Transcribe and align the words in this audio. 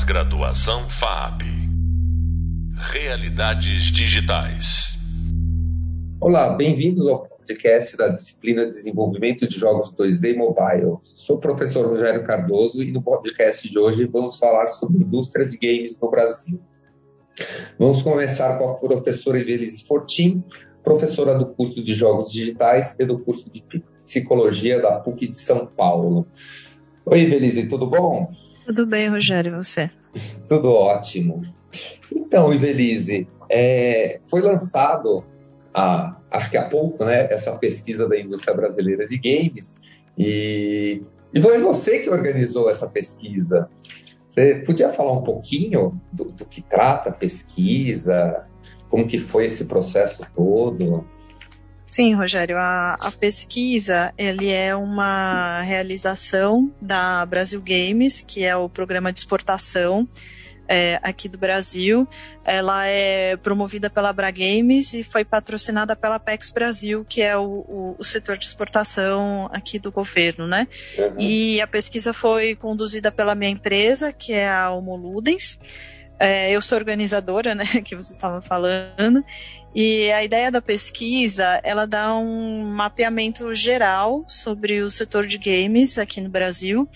Pós-graduação 0.00 0.88
FAP. 0.88 1.42
Realidades 2.74 3.92
digitais. 3.92 4.94
Olá, 6.18 6.54
bem-vindos 6.54 7.06
ao 7.06 7.28
podcast 7.28 7.98
da 7.98 8.08
disciplina 8.08 8.64
de 8.64 8.70
Desenvolvimento 8.70 9.46
de 9.46 9.58
Jogos 9.58 9.94
2D 9.94 10.34
Mobile. 10.34 10.96
Sou 11.02 11.36
o 11.36 11.38
professor 11.38 11.86
Rogério 11.86 12.24
Cardoso 12.24 12.82
e 12.82 12.90
no 12.90 13.02
podcast 13.02 13.68
de 13.68 13.78
hoje 13.78 14.06
vamos 14.06 14.38
falar 14.38 14.68
sobre 14.68 14.98
a 14.98 15.06
indústria 15.06 15.44
de 15.44 15.58
games 15.58 16.00
no 16.00 16.10
Brasil. 16.10 16.58
Vamos 17.78 18.02
começar 18.02 18.58
com 18.58 18.70
a 18.70 18.74
professora 18.76 19.38
Evelise 19.38 19.84
Fortin, 19.84 20.42
professora 20.82 21.38
do 21.38 21.44
curso 21.44 21.84
de 21.84 21.92
Jogos 21.94 22.32
Digitais 22.32 22.98
e 22.98 23.04
do 23.04 23.18
curso 23.18 23.50
de 23.50 23.62
Psicologia 24.00 24.80
da 24.80 24.98
PUC 24.98 25.28
de 25.28 25.36
São 25.36 25.66
Paulo. 25.66 26.26
Oi, 27.04 27.20
Evelise, 27.20 27.68
tudo 27.68 27.86
bom? 27.86 28.30
Tudo 28.70 28.86
bem, 28.86 29.08
Rogério, 29.08 29.52
e 29.52 29.56
você? 29.56 29.90
Tudo 30.48 30.70
ótimo. 30.70 31.42
Então, 32.14 32.54
Ivelise, 32.54 33.26
é, 33.48 34.20
foi 34.22 34.40
lançado, 34.40 35.24
acho 36.30 36.48
que 36.48 36.56
há 36.56 36.68
pouco, 36.68 37.04
né, 37.04 37.26
essa 37.32 37.50
pesquisa 37.56 38.08
da 38.08 38.16
indústria 38.16 38.54
brasileira 38.54 39.04
de 39.06 39.18
games, 39.18 39.80
e, 40.16 41.02
e 41.34 41.42
foi 41.42 41.58
você 41.58 41.98
que 41.98 42.08
organizou 42.08 42.70
essa 42.70 42.88
pesquisa. 42.88 43.68
Você 44.28 44.62
podia 44.64 44.92
falar 44.92 45.14
um 45.14 45.24
pouquinho 45.24 46.00
do, 46.12 46.26
do 46.26 46.44
que 46.44 46.62
trata 46.62 47.10
a 47.10 47.12
pesquisa, 47.12 48.46
como 48.88 49.08
que 49.08 49.18
foi 49.18 49.46
esse 49.46 49.64
processo 49.64 50.24
todo? 50.32 51.04
Sim, 51.90 52.14
Rogério, 52.14 52.56
a, 52.56 52.94
a, 52.94 53.10
pesquisa 53.10 54.14
ele 54.16 54.48
é 54.48 54.76
uma 54.76 55.60
realização 55.62 56.72
da 56.80 57.26
Brasil 57.26 57.60
Games, 57.60 58.20
que 58.22 58.44
é 58.44 58.54
o 58.56 58.68
programa 58.68 59.12
de 59.12 59.18
exportação 59.18 60.08
é, 60.68 61.00
aqui 61.02 61.28
do 61.28 61.36
Brasil. 61.36 62.06
Ela 62.44 62.86
é 62.86 63.36
promovida 63.36 63.90
pela 63.90 64.12
Bra 64.12 64.30
Games 64.30 64.94
e 64.94 65.02
foi 65.02 65.24
patrocinada 65.24 65.96
pela 65.96 66.20
PEX 66.20 66.50
Brasil, 66.50 67.04
que 67.08 67.22
é 67.22 67.36
o, 67.36 67.42
o, 67.42 67.96
o 67.98 68.04
setor 68.04 68.38
de 68.38 68.46
exportação 68.46 69.50
aqui 69.52 69.76
do 69.80 69.90
governo, 69.90 70.46
né? 70.46 70.68
Uhum. 70.96 71.20
E 71.20 71.60
a 71.60 71.66
pesquisa 71.66 72.12
foi 72.12 72.54
conduzida 72.54 73.10
pela 73.10 73.34
minha 73.34 73.50
empresa, 73.50 74.12
que 74.12 74.32
é 74.32 74.48
a 74.48 74.70
Homoludens. 74.70 75.58
É, 76.22 76.52
eu 76.52 76.60
sou 76.60 76.76
organizadora, 76.76 77.54
né, 77.56 77.64
que 77.82 77.96
você 77.96 78.12
estava 78.12 78.42
falando, 78.42 79.24
e 79.74 80.12
a 80.12 80.22
ideia 80.22 80.50
da 80.50 80.60
pesquisa, 80.60 81.58
ela 81.64 81.86
dá 81.86 82.14
um 82.14 82.62
mapeamento 82.62 83.54
geral 83.54 84.22
sobre 84.28 84.82
o 84.82 84.90
setor 84.90 85.26
de 85.26 85.38
games 85.38 85.98
aqui 85.98 86.20
no 86.20 86.28
Brasil, 86.28 86.86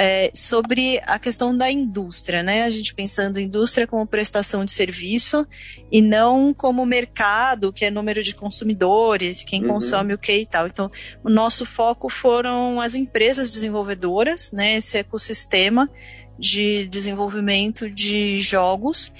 é, 0.00 0.30
sobre 0.32 1.00
a 1.06 1.18
questão 1.18 1.56
da 1.56 1.68
indústria, 1.68 2.40
né? 2.40 2.62
A 2.62 2.70
gente 2.70 2.94
pensando 2.94 3.40
indústria 3.40 3.84
como 3.84 4.06
prestação 4.06 4.64
de 4.64 4.72
serviço 4.72 5.44
e 5.90 6.00
não 6.00 6.54
como 6.54 6.86
mercado, 6.86 7.72
que 7.72 7.84
é 7.84 7.90
número 7.90 8.22
de 8.22 8.32
consumidores, 8.32 9.42
quem 9.42 9.60
uhum. 9.62 9.70
consome 9.70 10.14
o 10.14 10.18
que 10.18 10.32
e 10.32 10.46
tal. 10.46 10.68
Então, 10.68 10.88
o 11.24 11.28
nosso 11.28 11.66
foco 11.66 12.08
foram 12.08 12.80
as 12.80 12.94
empresas 12.94 13.50
desenvolvedoras, 13.50 14.52
né? 14.52 14.76
Esse 14.76 14.98
ecossistema 14.98 15.90
de 16.38 16.86
desenvolvimento 16.86 17.90
de 17.90 18.38
jogos. 18.38 19.12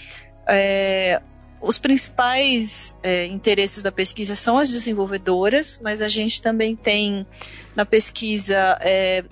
É, 0.48 1.20
os 1.60 1.76
principais 1.76 2.96
é, 3.02 3.26
interesses 3.26 3.82
da 3.82 3.90
pesquisa 3.90 4.36
são 4.36 4.58
as 4.58 4.68
desenvolvedoras, 4.68 5.80
mas 5.82 6.00
a 6.00 6.08
gente 6.08 6.40
também 6.40 6.76
tem 6.76 7.26
na 7.74 7.84
pesquisa 7.84 8.78
é, 8.80 9.24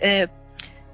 é, 0.00 0.28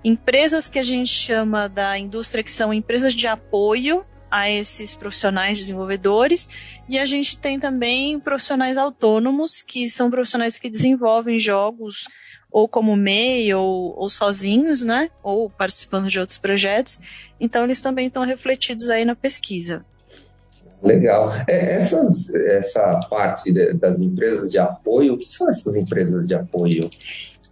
empresas 0.02 0.66
que 0.66 0.78
a 0.78 0.82
gente 0.82 1.12
chama 1.12 1.68
da 1.68 1.98
indústria 1.98 2.42
que 2.42 2.52
são 2.52 2.72
empresas 2.72 3.14
de 3.14 3.26
apoio 3.26 4.04
a 4.30 4.48
esses 4.48 4.94
profissionais 4.94 5.58
desenvolvedores 5.58 6.48
e 6.88 6.98
a 6.98 7.04
gente 7.04 7.36
tem 7.36 7.58
também 7.58 8.18
profissionais 8.20 8.78
autônomos 8.78 9.60
que 9.60 9.88
são 9.88 10.08
profissionais 10.08 10.56
que 10.56 10.70
desenvolvem 10.70 11.38
jogos 11.38 12.06
ou 12.50 12.68
como 12.68 12.96
MEI 12.96 13.54
ou, 13.54 13.94
ou 13.96 14.10
sozinhos, 14.10 14.82
né? 14.82 15.10
Ou 15.22 15.48
participando 15.48 16.08
de 16.08 16.18
outros 16.18 16.38
projetos. 16.38 16.98
Então 17.38 17.64
eles 17.64 17.80
também 17.80 18.06
estão 18.06 18.24
refletidos 18.24 18.90
aí 18.90 19.04
na 19.04 19.14
pesquisa. 19.14 19.84
Legal. 20.82 21.32
É, 21.46 21.74
essas, 21.74 22.34
essa 22.34 23.00
parte 23.08 23.52
das 23.74 24.00
empresas 24.00 24.50
de 24.50 24.58
apoio, 24.58 25.14
o 25.14 25.18
que 25.18 25.28
são 25.28 25.48
essas 25.48 25.76
empresas 25.76 26.26
de 26.26 26.34
apoio? 26.34 26.88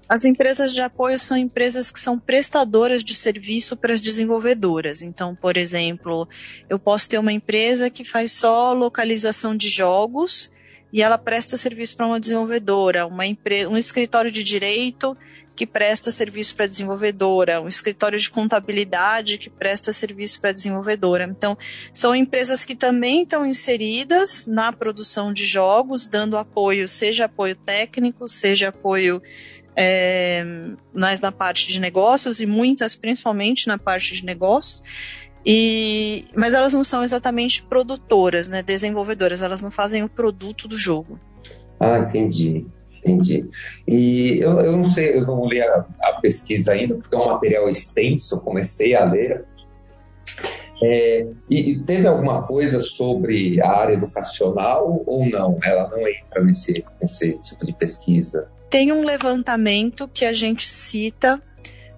As 0.08 0.24
empresas 0.24 0.72
de 0.72 0.80
apoio 0.80 1.18
são 1.18 1.36
empresas 1.36 1.90
que 1.90 2.00
são 2.00 2.18
prestadoras 2.18 3.04
de 3.04 3.14
serviço 3.14 3.76
para 3.76 3.92
as 3.92 4.00
desenvolvedoras. 4.00 5.02
Então, 5.02 5.34
por 5.34 5.58
exemplo, 5.58 6.26
eu 6.68 6.78
posso 6.78 7.10
ter 7.10 7.18
uma 7.18 7.32
empresa 7.32 7.90
que 7.90 8.04
faz 8.04 8.32
só 8.32 8.72
localização 8.72 9.54
de 9.54 9.68
jogos 9.68 10.50
e 10.92 11.02
ela 11.02 11.18
presta 11.18 11.56
serviço 11.56 11.96
para 11.96 12.06
uma 12.06 12.20
desenvolvedora, 12.20 13.06
uma 13.06 13.24
um 13.68 13.76
escritório 13.76 14.30
de 14.30 14.42
direito 14.42 15.16
que 15.54 15.66
presta 15.66 16.12
serviço 16.12 16.54
para 16.54 16.68
desenvolvedora, 16.68 17.60
um 17.60 17.66
escritório 17.66 18.16
de 18.16 18.30
contabilidade 18.30 19.38
que 19.38 19.50
presta 19.50 19.92
serviço 19.92 20.40
para 20.40 20.52
desenvolvedora. 20.52 21.24
Então, 21.24 21.58
são 21.92 22.14
empresas 22.14 22.64
que 22.64 22.76
também 22.76 23.24
estão 23.24 23.44
inseridas 23.44 24.46
na 24.46 24.72
produção 24.72 25.32
de 25.32 25.44
jogos, 25.44 26.06
dando 26.06 26.38
apoio, 26.38 26.86
seja 26.86 27.24
apoio 27.24 27.56
técnico, 27.56 28.28
seja 28.28 28.68
apoio 28.68 29.20
é, 29.74 30.44
mais 30.92 31.20
na 31.20 31.32
parte 31.32 31.66
de 31.66 31.80
negócios 31.80 32.40
e 32.40 32.46
muitas 32.46 32.94
principalmente 32.94 33.66
na 33.66 33.78
parte 33.78 34.14
de 34.14 34.24
negócios. 34.24 34.82
E, 35.50 36.26
mas 36.36 36.52
elas 36.52 36.74
não 36.74 36.84
são 36.84 37.02
exatamente 37.02 37.62
produtoras, 37.62 38.48
né, 38.48 38.62
desenvolvedoras, 38.62 39.40
elas 39.40 39.62
não 39.62 39.70
fazem 39.70 40.02
o 40.02 40.08
produto 40.08 40.68
do 40.68 40.76
jogo. 40.76 41.18
Ah, 41.80 42.00
entendi, 42.00 42.66
entendi. 42.98 43.48
E 43.86 44.40
eu, 44.40 44.60
eu 44.60 44.72
não 44.72 44.84
sei, 44.84 45.16
eu 45.16 45.26
não 45.26 45.48
li 45.48 45.62
a, 45.62 45.86
a 46.02 46.20
pesquisa 46.20 46.72
ainda, 46.72 46.96
porque 46.96 47.14
é 47.16 47.18
um 47.18 47.28
material 47.28 47.66
extenso, 47.66 48.38
comecei 48.40 48.94
a 48.94 49.06
ler. 49.06 49.46
É, 50.82 51.26
e, 51.48 51.70
e, 51.70 51.82
teve 51.82 52.06
alguma 52.06 52.42
coisa 52.42 52.78
sobre 52.78 53.58
a 53.62 53.70
área 53.70 53.94
educacional 53.94 55.02
ou 55.06 55.24
não? 55.24 55.58
Ela 55.64 55.88
não 55.88 56.06
entra 56.06 56.44
nesse, 56.44 56.84
nesse 57.00 57.38
tipo 57.38 57.64
de 57.64 57.72
pesquisa? 57.72 58.50
Tem 58.68 58.92
um 58.92 59.02
levantamento 59.02 60.06
que 60.12 60.26
a 60.26 60.32
gente 60.34 60.68
cita 60.68 61.42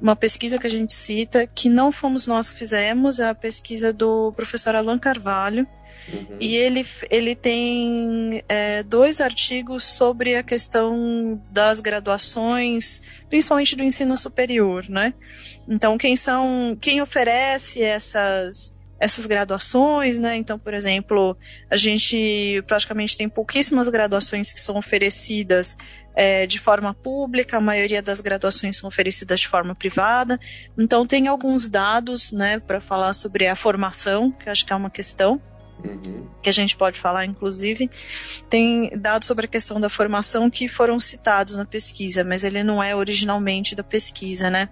uma 0.00 0.16
pesquisa 0.16 0.58
que 0.58 0.66
a 0.66 0.70
gente 0.70 0.94
cita, 0.94 1.46
que 1.46 1.68
não 1.68 1.92
fomos 1.92 2.26
nós 2.26 2.50
que 2.50 2.58
fizemos, 2.58 3.20
é 3.20 3.28
a 3.28 3.34
pesquisa 3.34 3.92
do 3.92 4.32
professor 4.32 4.74
Alan 4.74 4.98
Carvalho, 4.98 5.66
uhum. 6.12 6.36
e 6.40 6.56
ele, 6.56 6.84
ele 7.10 7.34
tem 7.34 8.42
é, 8.48 8.82
dois 8.82 9.20
artigos 9.20 9.84
sobre 9.84 10.36
a 10.36 10.42
questão 10.42 11.40
das 11.50 11.80
graduações, 11.80 13.02
principalmente 13.28 13.76
do 13.76 13.84
ensino 13.84 14.16
superior, 14.16 14.88
né? 14.88 15.12
Então, 15.68 15.98
quem 15.98 16.16
são, 16.16 16.76
quem 16.80 17.02
oferece 17.02 17.82
essas 17.82 18.74
essas 19.00 19.26
graduações, 19.26 20.18
né? 20.18 20.36
Então, 20.36 20.58
por 20.58 20.74
exemplo, 20.74 21.36
a 21.70 21.76
gente 21.76 22.62
praticamente 22.66 23.16
tem 23.16 23.28
pouquíssimas 23.28 23.88
graduações 23.88 24.52
que 24.52 24.60
são 24.60 24.76
oferecidas 24.76 25.76
é, 26.14 26.46
de 26.46 26.58
forma 26.58 26.92
pública, 26.92 27.56
a 27.56 27.60
maioria 27.60 28.02
das 28.02 28.20
graduações 28.20 28.76
são 28.76 28.88
oferecidas 28.88 29.40
de 29.40 29.48
forma 29.48 29.74
privada. 29.74 30.38
Então, 30.76 31.06
tem 31.06 31.28
alguns 31.28 31.70
dados, 31.70 32.30
né, 32.30 32.58
para 32.58 32.78
falar 32.78 33.14
sobre 33.14 33.46
a 33.46 33.56
formação, 33.56 34.30
que 34.30 34.50
acho 34.50 34.66
que 34.66 34.72
é 34.72 34.76
uma 34.76 34.90
questão. 34.90 35.40
Uhum. 35.82 36.28
Que 36.42 36.50
a 36.50 36.52
gente 36.52 36.76
pode 36.76 37.00
falar, 37.00 37.24
inclusive, 37.24 37.90
tem 38.50 38.90
dados 38.98 39.26
sobre 39.26 39.46
a 39.46 39.48
questão 39.48 39.80
da 39.80 39.88
formação 39.88 40.50
que 40.50 40.68
foram 40.68 41.00
citados 41.00 41.56
na 41.56 41.64
pesquisa, 41.64 42.22
mas 42.22 42.44
ele 42.44 42.62
não 42.62 42.82
é 42.82 42.94
originalmente 42.94 43.74
da 43.74 43.82
pesquisa, 43.82 44.50
né? 44.50 44.68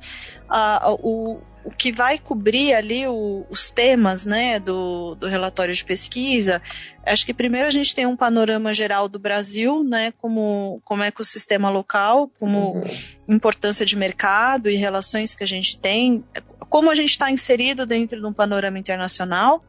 O, 1.02 1.40
o 1.68 1.70
que 1.70 1.92
vai 1.92 2.18
cobrir 2.18 2.72
ali 2.72 3.06
o, 3.06 3.44
os 3.50 3.70
temas 3.70 4.24
né, 4.24 4.58
do, 4.58 5.14
do 5.16 5.26
relatório 5.26 5.74
de 5.74 5.84
pesquisa, 5.84 6.62
acho 7.04 7.26
que 7.26 7.34
primeiro 7.34 7.68
a 7.68 7.70
gente 7.70 7.94
tem 7.94 8.06
um 8.06 8.16
panorama 8.16 8.72
geral 8.72 9.06
do 9.06 9.18
Brasil, 9.18 9.84
né, 9.84 10.14
como, 10.16 10.80
como 10.82 11.02
ecossistema 11.02 11.68
local, 11.68 12.30
como 12.40 12.72
uhum. 12.72 12.84
importância 13.28 13.84
de 13.84 13.96
mercado 13.96 14.70
e 14.70 14.76
relações 14.76 15.34
que 15.34 15.44
a 15.44 15.46
gente 15.46 15.78
tem, 15.78 16.24
como 16.70 16.90
a 16.90 16.94
gente 16.94 17.10
está 17.10 17.30
inserido 17.30 17.84
dentro 17.84 18.18
de 18.18 18.26
um 18.26 18.32
panorama 18.32 18.78
internacional. 18.78 19.62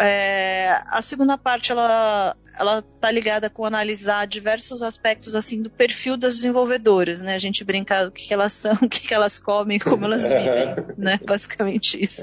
É, 0.00 0.80
a 0.86 1.02
segunda 1.02 1.36
parte 1.36 1.72
ela 1.72 2.34
ela 2.58 2.82
tá 2.82 3.10
ligada 3.10 3.48
com 3.48 3.64
analisar 3.64 4.26
diversos 4.26 4.82
aspectos 4.82 5.34
assim 5.34 5.62
do 5.62 5.70
perfil 5.70 6.16
das 6.16 6.36
desenvolvedoras, 6.36 7.20
né? 7.20 7.34
A 7.34 7.38
gente 7.38 7.64
brinca 7.64 8.08
o 8.08 8.10
que, 8.10 8.28
que 8.28 8.34
elas 8.34 8.52
são, 8.52 8.72
o 8.82 8.88
que, 8.88 9.00
que 9.00 9.14
elas 9.14 9.38
comem, 9.38 9.78
como 9.78 10.04
elas 10.04 10.28
vivem, 10.28 10.74
né? 10.98 11.18
Basicamente 11.24 12.02
isso. 12.02 12.22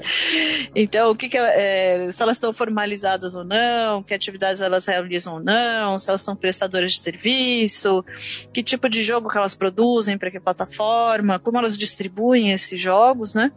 Então, 0.74 1.10
o 1.10 1.16
que, 1.16 1.28
que 1.28 1.38
é, 1.38 2.06
se 2.10 2.22
elas 2.22 2.36
estão 2.36 2.52
formalizadas 2.52 3.34
ou 3.34 3.44
não, 3.44 4.02
que 4.02 4.14
atividades 4.14 4.60
elas 4.60 4.86
realizam 4.86 5.34
ou 5.34 5.40
não, 5.40 5.98
se 5.98 6.08
elas 6.08 6.22
são 6.22 6.36
prestadoras 6.36 6.92
de 6.92 7.00
serviço, 7.00 8.04
que 8.52 8.62
tipo 8.62 8.88
de 8.88 9.02
jogo 9.02 9.28
que 9.28 9.38
elas 9.38 9.54
produzem, 9.54 10.16
para 10.16 10.30
que 10.30 10.38
plataforma, 10.38 11.38
como 11.38 11.58
elas 11.58 11.76
distribuem 11.76 12.52
esses 12.52 12.78
jogos, 12.78 13.34
né? 13.34 13.50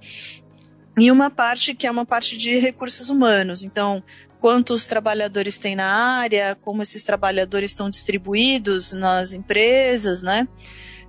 E 0.98 1.12
uma 1.12 1.30
parte 1.30 1.74
que 1.74 1.88
é 1.88 1.92
uma 1.92 2.06
parte 2.06 2.38
de 2.38 2.58
recursos 2.60 3.10
humanos. 3.10 3.64
Então, 3.64 4.04
quantos 4.40 4.86
trabalhadores 4.86 5.58
tem 5.58 5.76
na 5.76 5.86
área, 5.86 6.58
como 6.62 6.82
esses 6.82 7.04
trabalhadores 7.04 7.72
estão 7.72 7.90
distribuídos 7.90 8.92
nas 8.92 9.34
empresas, 9.34 10.22
né? 10.22 10.48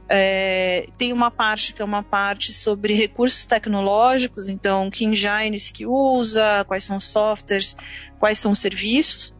É, 0.08 0.86
tem 0.98 1.12
uma 1.12 1.30
parte 1.30 1.72
que 1.72 1.80
é 1.80 1.84
uma 1.84 2.02
parte 2.02 2.52
sobre 2.52 2.92
recursos 2.92 3.46
tecnológicos, 3.46 4.48
então 4.48 4.90
que 4.90 5.06
engines 5.06 5.70
que 5.70 5.86
usa, 5.86 6.64
quais 6.66 6.84
são 6.84 6.98
os 6.98 7.06
softwares, 7.06 7.74
quais 8.18 8.38
são 8.38 8.52
os 8.52 8.58
serviços. 8.58 9.34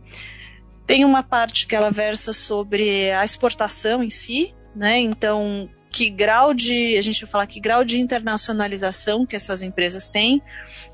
Tem 0.87 1.05
uma 1.05 1.23
parte 1.23 1.67
que 1.67 1.77
ela 1.77 1.91
versa 1.91 2.33
sobre 2.33 3.11
a 3.13 3.25
exportação 3.25 4.03
em 4.03 4.11
si, 4.11 4.55
né? 4.75 4.99
Então, 4.99 5.69
que 5.93 6.09
grau 6.09 6.55
de, 6.55 6.97
a 6.97 7.01
gente 7.03 7.21
vai 7.21 7.31
falar 7.31 7.47
que 7.47 7.61
grau 7.61 7.85
de 7.85 8.01
internacionalização 8.01 9.27
que 9.27 9.37
essas 9.37 9.63
empresas 9.63 10.09
têm. 10.09 10.43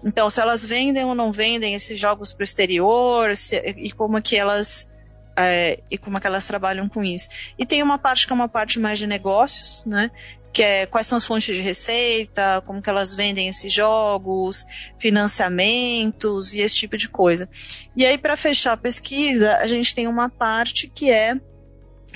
Então, 0.05 0.29
se 0.29 0.41
elas 0.41 0.67
vendem 0.67 1.05
ou 1.05 1.15
não 1.15 1.31
vendem 1.31 1.75
esses 1.75 1.99
jogos 1.99 2.33
para 2.33 2.43
o 2.43 2.45
exterior 2.45 3.37
se, 3.37 3.57
e 3.57 3.93
como 3.93 4.21
que 4.21 4.37
elas 4.37 4.91
é, 5.37 5.79
e 5.89 5.97
como 5.97 6.19
é 6.19 6.21
que 6.21 6.27
elas 6.27 6.49
trabalham 6.49 6.89
com 6.89 7.05
isso. 7.05 7.29
E 7.57 7.65
tem 7.65 7.81
uma 7.81 7.97
parte 7.97 8.27
que 8.27 8.33
é 8.33 8.35
uma 8.35 8.49
parte 8.49 8.81
mais 8.81 8.99
de 8.99 9.07
negócios, 9.07 9.85
né? 9.85 10.11
Que 10.53 10.65
é 10.65 10.87
quais 10.87 11.07
são 11.07 11.17
as 11.17 11.25
fontes 11.25 11.55
de 11.55 11.63
receita, 11.63 12.61
como 12.67 12.83
que 12.83 12.91
elas 12.91 13.15
vendem 13.15 13.47
esses 13.47 13.73
jogos, 13.73 14.67
financiamentos 14.99 16.55
e 16.55 16.61
esse 16.61 16.75
tipo 16.75 16.97
de 16.97 17.09
coisa. 17.09 17.49
E 17.95 18.05
aí, 18.05 18.19
para 18.19 18.37
fechar 18.37 18.73
a 18.73 18.77
pesquisa, 18.77 19.59
a 19.59 19.67
gente 19.69 19.95
tem 19.95 20.09
uma 20.09 20.29
parte 20.29 20.89
que 20.89 21.09
é 21.09 21.37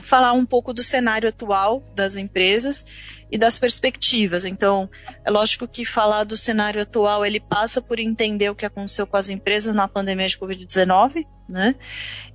falar 0.01 0.33
um 0.33 0.47
pouco 0.47 0.73
do 0.73 0.83
cenário 0.83 1.29
atual 1.29 1.83
das 1.95 2.17
empresas 2.17 2.87
e 3.31 3.39
das 3.39 3.59
perspectivas. 3.59 4.45
Então, 4.45 4.89
é 5.25 5.31
lógico 5.31 5.67
que 5.67 5.85
falar 5.85 6.25
do 6.25 6.37
cenário 6.37 6.83
atual 6.83 7.25
ele 7.25 7.41
passa 7.41 7.81
por 7.81 7.99
entender 7.99 8.51
o 8.51 8.55
que 8.55 8.67
aconteceu 8.67 9.07
com 9.07 9.17
as 9.17 9.29
empresas 9.29 9.75
na 9.75 9.89
pandemia 9.89 10.29
de 10.29 10.39
Covid-19, 10.39 11.27
né? 11.49 11.75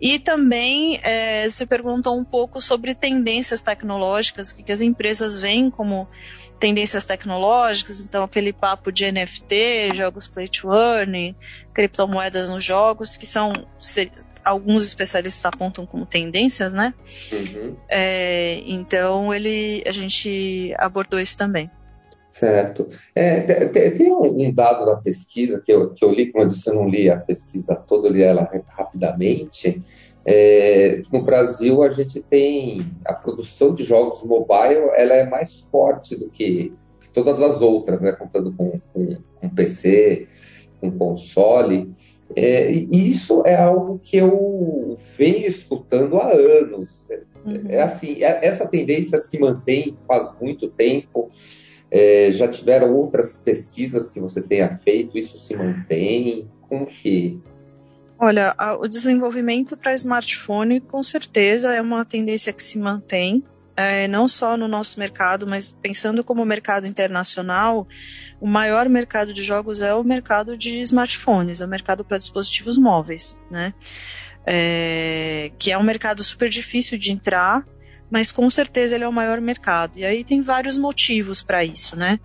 E 0.01 0.19
também 0.19 0.99
é, 1.03 1.47
se 1.49 1.65
perguntou 1.65 2.17
um 2.17 2.23
pouco 2.23 2.61
sobre 2.61 2.95
tendências 2.95 3.61
tecnológicas, 3.61 4.51
o 4.51 4.55
que, 4.55 4.63
que 4.63 4.71
as 4.71 4.81
empresas 4.81 5.39
veem 5.39 5.69
como 5.69 6.07
tendências 6.59 7.05
tecnológicas, 7.05 8.01
então 8.01 8.23
aquele 8.23 8.51
papo 8.51 8.91
de 8.91 9.11
NFT, 9.11 9.93
jogos 9.93 10.27
play 10.27 10.47
to 10.47 10.73
earn, 10.73 11.35
criptomoedas 11.73 12.49
nos 12.49 12.63
jogos, 12.63 13.15
que 13.15 13.27
são 13.27 13.53
alguns 14.47 14.85
especialistas 14.85 15.45
apontam 15.45 15.85
como 15.85 16.05
tendências, 16.05 16.73
né? 16.73 16.93
Uhum. 17.31 17.75
É, 17.89 18.61
então 18.65 19.33
ele, 19.33 19.83
a 19.85 19.91
gente 19.91 20.73
abordou 20.77 21.19
isso 21.19 21.37
também. 21.37 21.69
Certo. 22.29 22.87
É, 23.15 23.65
tem 23.91 24.13
um 24.13 24.53
dado 24.53 24.85
da 24.85 24.97
pesquisa 24.97 25.61
que 25.65 25.71
eu, 25.71 25.93
que 25.93 26.03
eu 26.03 26.11
li, 26.11 26.31
como 26.31 26.43
eu 26.43 26.47
disse, 26.47 26.69
eu 26.69 26.75
não 26.75 26.87
li 26.87 27.09
a 27.09 27.17
pesquisa 27.17 27.75
toda, 27.75 28.07
eu 28.07 28.13
li 28.13 28.21
ela 28.21 28.49
rapidamente. 28.67 29.81
É, 30.23 31.01
no 31.11 31.23
Brasil 31.23 31.81
a 31.81 31.89
gente 31.89 32.21
tem 32.21 32.85
a 33.05 33.13
produção 33.13 33.73
de 33.73 33.83
jogos 33.83 34.23
mobile, 34.23 34.89
ela 34.95 35.13
é 35.13 35.27
mais 35.27 35.61
forte 35.61 36.15
do 36.15 36.29
que, 36.29 36.73
que 37.01 37.09
todas 37.11 37.41
as 37.41 37.61
outras, 37.61 38.01
né? 38.01 38.11
Contando 38.11 38.53
com, 38.53 38.79
com, 38.93 39.17
com 39.35 39.49
PC, 39.49 40.27
com 40.79 40.91
console. 40.91 41.91
É, 42.35 42.71
e 42.71 43.09
isso 43.09 43.43
é 43.45 43.55
algo 43.55 43.99
que 44.03 44.17
eu 44.17 44.97
venho 45.17 45.47
escutando 45.47 46.17
há 46.17 46.31
anos. 46.31 47.07
Uhum. 47.45 47.65
É 47.69 47.81
assim, 47.81 48.23
é, 48.23 48.45
essa 48.45 48.67
tendência 48.67 49.17
se 49.19 49.39
mantém 49.39 49.97
faz 50.07 50.33
muito 50.39 50.67
tempo. 50.67 51.31
É, 51.89 52.31
já 52.33 52.47
tiveram 52.47 52.93
outras 52.95 53.37
pesquisas 53.37 54.09
que 54.09 54.19
você 54.19 54.41
tenha 54.41 54.77
feito? 54.77 55.17
Isso 55.17 55.39
se 55.39 55.55
mantém? 55.55 56.47
Como 56.67 56.85
que? 56.85 57.39
Olha, 58.19 58.53
o 58.79 58.87
desenvolvimento 58.87 59.77
para 59.77 59.93
smartphone 59.93 60.81
com 60.81 61.01
certeza 61.01 61.73
é 61.73 61.81
uma 61.81 62.03
tendência 62.03 62.51
que 62.51 62.63
se 62.63 62.77
mantém 62.77 63.43
é, 63.77 64.07
não 64.07 64.27
só 64.27 64.57
no 64.57 64.67
nosso 64.67 64.99
mercado, 64.99 65.45
mas 65.47 65.69
pensando 65.69 66.23
como 66.23 66.43
mercado 66.43 66.87
internacional, 66.87 67.87
o 68.41 68.47
maior 68.47 68.89
mercado 68.89 69.31
de 69.31 69.43
jogos 69.43 69.81
é 69.81 69.93
o 69.93 70.03
mercado 70.03 70.57
de 70.57 70.79
smartphones, 70.79 71.61
é 71.61 71.65
o 71.65 71.69
mercado 71.69 72.03
para 72.03 72.17
dispositivos 72.17 72.75
móveis, 72.75 73.39
né? 73.51 73.75
É, 74.47 75.51
que 75.59 75.71
é 75.71 75.77
um 75.77 75.83
mercado 75.83 76.23
super 76.23 76.49
difícil 76.49 76.97
de 76.97 77.11
entrar, 77.11 77.67
mas 78.09 78.31
com 78.31 78.49
certeza 78.49 78.95
ele 78.95 79.03
é 79.03 79.07
o 79.07 79.13
maior 79.13 79.39
mercado. 79.39 79.99
E 79.99 80.05
aí 80.05 80.23
tem 80.23 80.41
vários 80.41 80.75
motivos 80.75 81.43
para 81.43 81.63
isso, 81.63 81.95
né? 81.95 82.19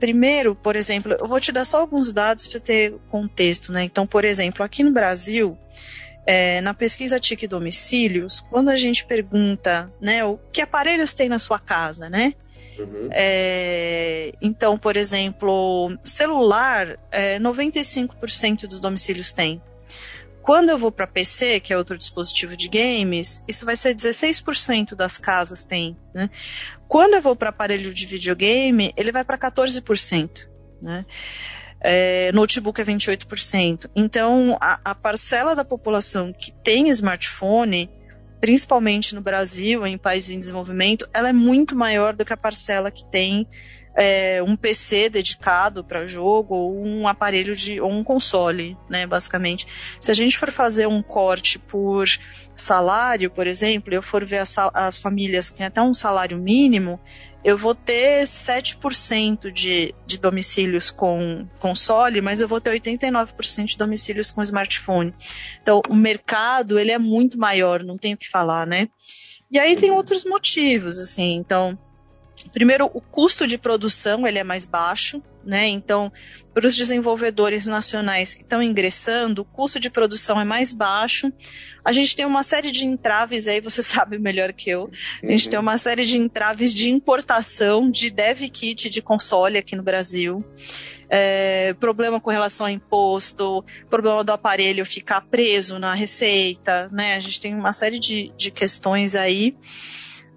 Primeiro, 0.00 0.56
por 0.56 0.74
exemplo, 0.74 1.14
eu 1.16 1.28
vou 1.28 1.38
te 1.38 1.52
dar 1.52 1.64
só 1.64 1.80
alguns 1.80 2.12
dados 2.12 2.48
para 2.48 2.58
ter 2.58 2.94
contexto, 3.08 3.70
né? 3.70 3.84
Então, 3.84 4.04
por 4.04 4.24
exemplo, 4.24 4.64
aqui 4.64 4.82
no 4.82 4.90
Brasil, 4.90 5.56
é, 6.30 6.60
na 6.60 6.74
pesquisa 6.74 7.18
TIC 7.18 7.46
Domicílios, 7.46 8.40
quando 8.50 8.68
a 8.68 8.76
gente 8.76 9.06
pergunta 9.06 9.90
né, 9.98 10.22
o 10.26 10.38
que 10.52 10.60
aparelhos 10.60 11.14
tem 11.14 11.26
na 11.26 11.38
sua 11.38 11.58
casa, 11.58 12.10
né? 12.10 12.34
Uhum. 12.78 13.08
É, 13.10 14.34
então, 14.38 14.76
por 14.76 14.98
exemplo, 14.98 15.96
celular, 16.02 16.98
é, 17.10 17.38
95% 17.38 18.66
dos 18.66 18.78
domicílios 18.78 19.32
tem. 19.32 19.62
Quando 20.42 20.68
eu 20.68 20.76
vou 20.76 20.92
para 20.92 21.06
PC, 21.06 21.60
que 21.60 21.72
é 21.72 21.78
outro 21.78 21.96
dispositivo 21.96 22.58
de 22.58 22.68
games, 22.68 23.42
isso 23.48 23.64
vai 23.64 23.74
ser 23.74 23.94
16% 23.94 24.94
das 24.94 25.16
casas 25.16 25.64
tem. 25.64 25.96
Né? 26.12 26.28
Quando 26.86 27.14
eu 27.14 27.22
vou 27.22 27.34
para 27.34 27.48
aparelho 27.48 27.92
de 27.94 28.04
videogame, 28.04 28.92
ele 28.98 29.12
vai 29.12 29.24
para 29.24 29.38
14%. 29.38 30.46
Né? 30.82 31.06
É, 31.80 32.32
notebook 32.32 32.80
é 32.80 32.84
28%. 32.84 33.88
Então, 33.94 34.56
a, 34.60 34.80
a 34.84 34.94
parcela 34.94 35.54
da 35.54 35.64
população 35.64 36.32
que 36.32 36.52
tem 36.52 36.88
smartphone, 36.88 37.90
principalmente 38.40 39.14
no 39.14 39.20
Brasil, 39.20 39.86
em 39.86 39.96
países 39.96 40.30
em 40.30 40.40
desenvolvimento, 40.40 41.08
ela 41.12 41.28
é 41.28 41.32
muito 41.32 41.76
maior 41.76 42.14
do 42.14 42.24
que 42.24 42.32
a 42.32 42.36
parcela 42.36 42.90
que 42.90 43.04
tem 43.04 43.46
é, 44.00 44.40
um 44.40 44.54
PC 44.54 45.10
dedicado 45.10 45.82
para 45.82 46.06
jogo 46.06 46.54
ou 46.54 46.86
um 46.86 47.08
aparelho 47.08 47.52
de 47.52 47.80
ou 47.80 47.90
um 47.90 48.04
console, 48.04 48.78
né, 48.88 49.04
basicamente. 49.08 49.66
Se 50.00 50.12
a 50.12 50.14
gente 50.14 50.38
for 50.38 50.52
fazer 50.52 50.86
um 50.86 51.02
corte 51.02 51.58
por 51.58 52.06
salário, 52.54 53.28
por 53.28 53.48
exemplo, 53.48 53.92
eu 53.92 54.00
for 54.00 54.24
ver 54.24 54.38
as, 54.38 54.56
as 54.72 54.98
famílias 54.98 55.50
que 55.50 55.56
têm 55.56 55.66
até 55.66 55.82
um 55.82 55.92
salário 55.92 56.38
mínimo, 56.38 57.00
eu 57.42 57.58
vou 57.58 57.74
ter 57.74 58.22
7% 58.22 59.50
de, 59.50 59.92
de 60.06 60.18
domicílios 60.18 60.90
com 60.90 61.48
console, 61.58 62.20
mas 62.20 62.40
eu 62.40 62.46
vou 62.46 62.60
ter 62.60 62.80
89% 62.80 63.64
de 63.64 63.78
domicílios 63.78 64.30
com 64.30 64.42
smartphone. 64.42 65.12
Então, 65.60 65.82
o 65.88 65.94
mercado, 65.94 66.78
ele 66.78 66.92
é 66.92 66.98
muito 66.98 67.36
maior, 67.36 67.82
não 67.82 67.98
tenho 67.98 68.14
o 68.14 68.18
que 68.18 68.28
falar, 68.28 68.64
né? 68.64 68.88
E 69.50 69.58
aí 69.58 69.76
tem 69.76 69.90
outros 69.90 70.24
motivos, 70.24 71.00
assim, 71.00 71.34
então, 71.34 71.76
Primeiro, 72.52 72.90
o 72.92 73.00
custo 73.00 73.46
de 73.46 73.58
produção 73.58 74.26
ele 74.26 74.38
é 74.38 74.44
mais 74.44 74.64
baixo, 74.64 75.22
né? 75.44 75.66
Então, 75.66 76.12
para 76.54 76.66
os 76.66 76.76
desenvolvedores 76.76 77.66
nacionais 77.66 78.34
que 78.34 78.42
estão 78.42 78.62
ingressando, 78.62 79.42
o 79.42 79.44
custo 79.44 79.80
de 79.80 79.90
produção 79.90 80.40
é 80.40 80.44
mais 80.44 80.72
baixo. 80.72 81.32
A 81.84 81.92
gente 81.92 82.14
tem 82.16 82.26
uma 82.26 82.42
série 82.42 82.70
de 82.70 82.86
entraves 82.86 83.48
aí, 83.48 83.60
você 83.60 83.82
sabe 83.82 84.18
melhor 84.18 84.52
que 84.52 84.70
eu. 84.70 84.90
A 85.22 85.26
gente 85.26 85.46
uhum. 85.46 85.50
tem 85.50 85.60
uma 85.60 85.78
série 85.78 86.04
de 86.04 86.18
entraves 86.18 86.72
de 86.72 86.90
importação 86.90 87.90
de 87.90 88.10
dev 88.10 88.42
kit 88.50 88.88
de 88.90 89.02
console 89.02 89.58
aqui 89.58 89.74
no 89.74 89.82
Brasil. 89.82 90.44
É, 91.10 91.72
problema 91.80 92.20
com 92.20 92.30
relação 92.30 92.66
a 92.66 92.70
imposto, 92.70 93.64
problema 93.88 94.22
do 94.22 94.30
aparelho 94.30 94.84
ficar 94.84 95.22
preso 95.22 95.78
na 95.78 95.94
receita, 95.94 96.90
né? 96.92 97.14
A 97.14 97.20
gente 97.20 97.40
tem 97.40 97.54
uma 97.54 97.72
série 97.72 97.98
de, 97.98 98.30
de 98.36 98.50
questões 98.50 99.14
aí. 99.14 99.56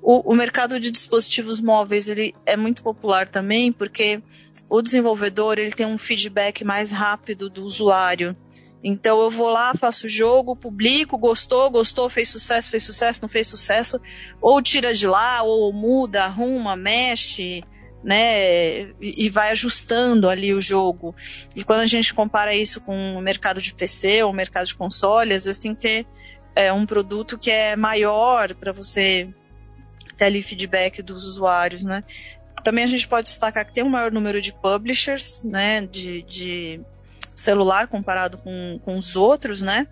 O, 0.02 0.32
o, 0.32 0.36
mercado 0.36 0.80
de 0.80 0.90
dispositivos 0.90 1.62
móveis 1.62 2.10
ele 2.10 2.34
é 2.46 2.58
muito 2.58 2.82
popular 2.82 3.28
também 3.28 3.72
porque 3.72 4.22
o 4.68 4.82
desenvolvedor 4.82 5.60
ele 5.60 5.72
tem 5.72 5.86
um 5.86 5.98
feedback 5.98 6.64
mais 6.64 6.92
rápido 6.92 7.50
do 7.50 7.66
usuário. 7.66 8.36
Então 8.84 9.22
eu 9.22 9.30
vou 9.30 9.50
lá, 9.50 9.74
faço 9.76 10.08
o 10.08 10.10
jogo, 10.10 10.56
publico, 10.56 11.18
gostou, 11.18 11.70
gostou, 11.70 12.10
fez 12.10 12.30
sucesso, 12.30 12.72
fez 12.72 12.84
sucesso, 12.84 13.20
não 13.22 13.30
fez 13.30 13.46
sucesso, 13.46 14.02
ou 14.42 14.60
tira 14.62 14.92
de 14.92 15.06
lá, 15.06 15.44
ou 15.44 15.72
muda, 15.72 16.24
arruma, 16.24 16.76
mexe, 16.76 17.64
né, 18.04 18.92
e, 19.00 19.30
vai 19.30 19.52
ajustando 19.52 20.28
ali 20.28 20.54
o 20.54 20.62
jogo. 20.62 21.16
E 21.56 21.64
quando 21.64 21.82
a 21.82 21.86
gente 21.86 22.14
compara 22.14 22.56
isso 22.56 22.82
com 22.82 23.16
o 23.16 23.22
mercado 23.22 23.62
de 23.62 23.74
PC 23.74 24.24
ou 24.24 24.32
o 24.32 24.36
mercado 24.36 24.66
de 24.66 24.76
console, 24.76 25.34
às 25.34 25.46
vezes 25.46 25.60
tem 25.60 25.76
que 25.76 25.82
ter 25.82 26.08
é, 26.56 26.74
um 26.74 26.86
produto 26.86 27.38
que 27.38 27.52
é 27.52 27.76
maior 27.76 28.54
para 28.56 28.72
você 28.72 29.30
ter 30.22 30.26
ali 30.26 30.44
feedback 30.44 31.02
dos 31.02 31.26
usuários, 31.26 31.84
né? 31.84 32.04
Também 32.64 32.84
a 32.84 32.88
gente 32.88 33.08
pode 33.08 33.28
destacar 33.28 33.66
que 33.66 33.74
tem 33.74 33.84
um 33.84 33.90
maior 33.90 34.12
número 34.12 34.40
de 34.40 34.54
publishers, 34.54 35.44
né, 35.44 35.82
de, 35.82 36.22
de 36.22 36.82
celular 37.36 37.88
comparado 37.88 38.38
com, 38.38 38.80
com 38.84 38.98
os 38.98 39.16
outros, 39.16 39.64
né? 39.64 39.88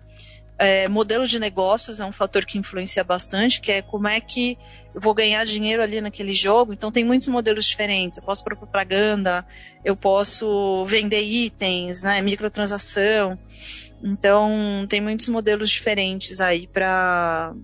é, 0.60 0.86
modelo 0.88 1.26
de 1.26 1.38
negócios 1.38 2.00
é 2.00 2.04
um 2.04 2.12
fator 2.12 2.44
que 2.44 2.58
influencia 2.58 3.02
bastante, 3.02 3.62
que 3.62 3.72
é 3.72 3.80
como 3.80 4.06
é 4.06 4.20
que 4.20 4.58
eu 4.94 5.00
vou 5.00 5.14
ganhar 5.14 5.42
dinheiro 5.46 5.82
ali 5.82 6.02
naquele 6.02 6.34
jogo. 6.34 6.74
Então 6.74 6.92
tem 6.92 7.02
muitos 7.02 7.28
modelos 7.28 7.64
diferentes. 7.64 8.18
Eu 8.18 8.24
posso 8.24 8.44
propaganda, 8.44 9.46
eu 9.82 9.96
posso 9.96 10.84
vender 10.84 11.22
itens, 11.22 12.02
né, 12.02 12.20
microtransação. 12.20 13.38
Então 14.04 14.84
tem 14.86 15.00
muitos 15.00 15.30
modelos 15.30 15.70
diferentes 15.70 16.42
aí 16.42 16.66
para 16.66 17.54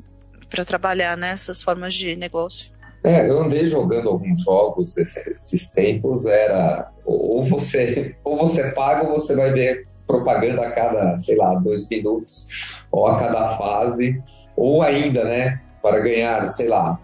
para 0.48 0.64
trabalhar 0.64 1.16
nessas 1.16 1.62
formas 1.62 1.94
de 1.94 2.16
negócio. 2.16 2.74
É, 3.04 3.28
eu 3.28 3.40
andei 3.40 3.66
jogando 3.66 4.08
alguns 4.08 4.42
jogos 4.42 4.96
esses, 4.96 5.70
tempos, 5.70 6.26
era 6.26 6.90
ou 7.04 7.44
você 7.44 8.16
ou 8.24 8.36
você 8.36 8.72
paga 8.72 9.06
ou 9.06 9.18
você 9.18 9.34
vai 9.34 9.52
ver 9.52 9.86
propaganda 10.06 10.62
a 10.62 10.70
cada, 10.72 11.18
sei 11.18 11.36
lá, 11.36 11.54
dois 11.54 11.88
minutos, 11.88 12.48
ou 12.90 13.06
a 13.06 13.18
cada 13.18 13.56
fase, 13.56 14.22
ou 14.56 14.82
ainda, 14.82 15.24
né, 15.24 15.60
para 15.82 16.00
ganhar, 16.00 16.48
sei 16.48 16.68
lá, 16.68 16.98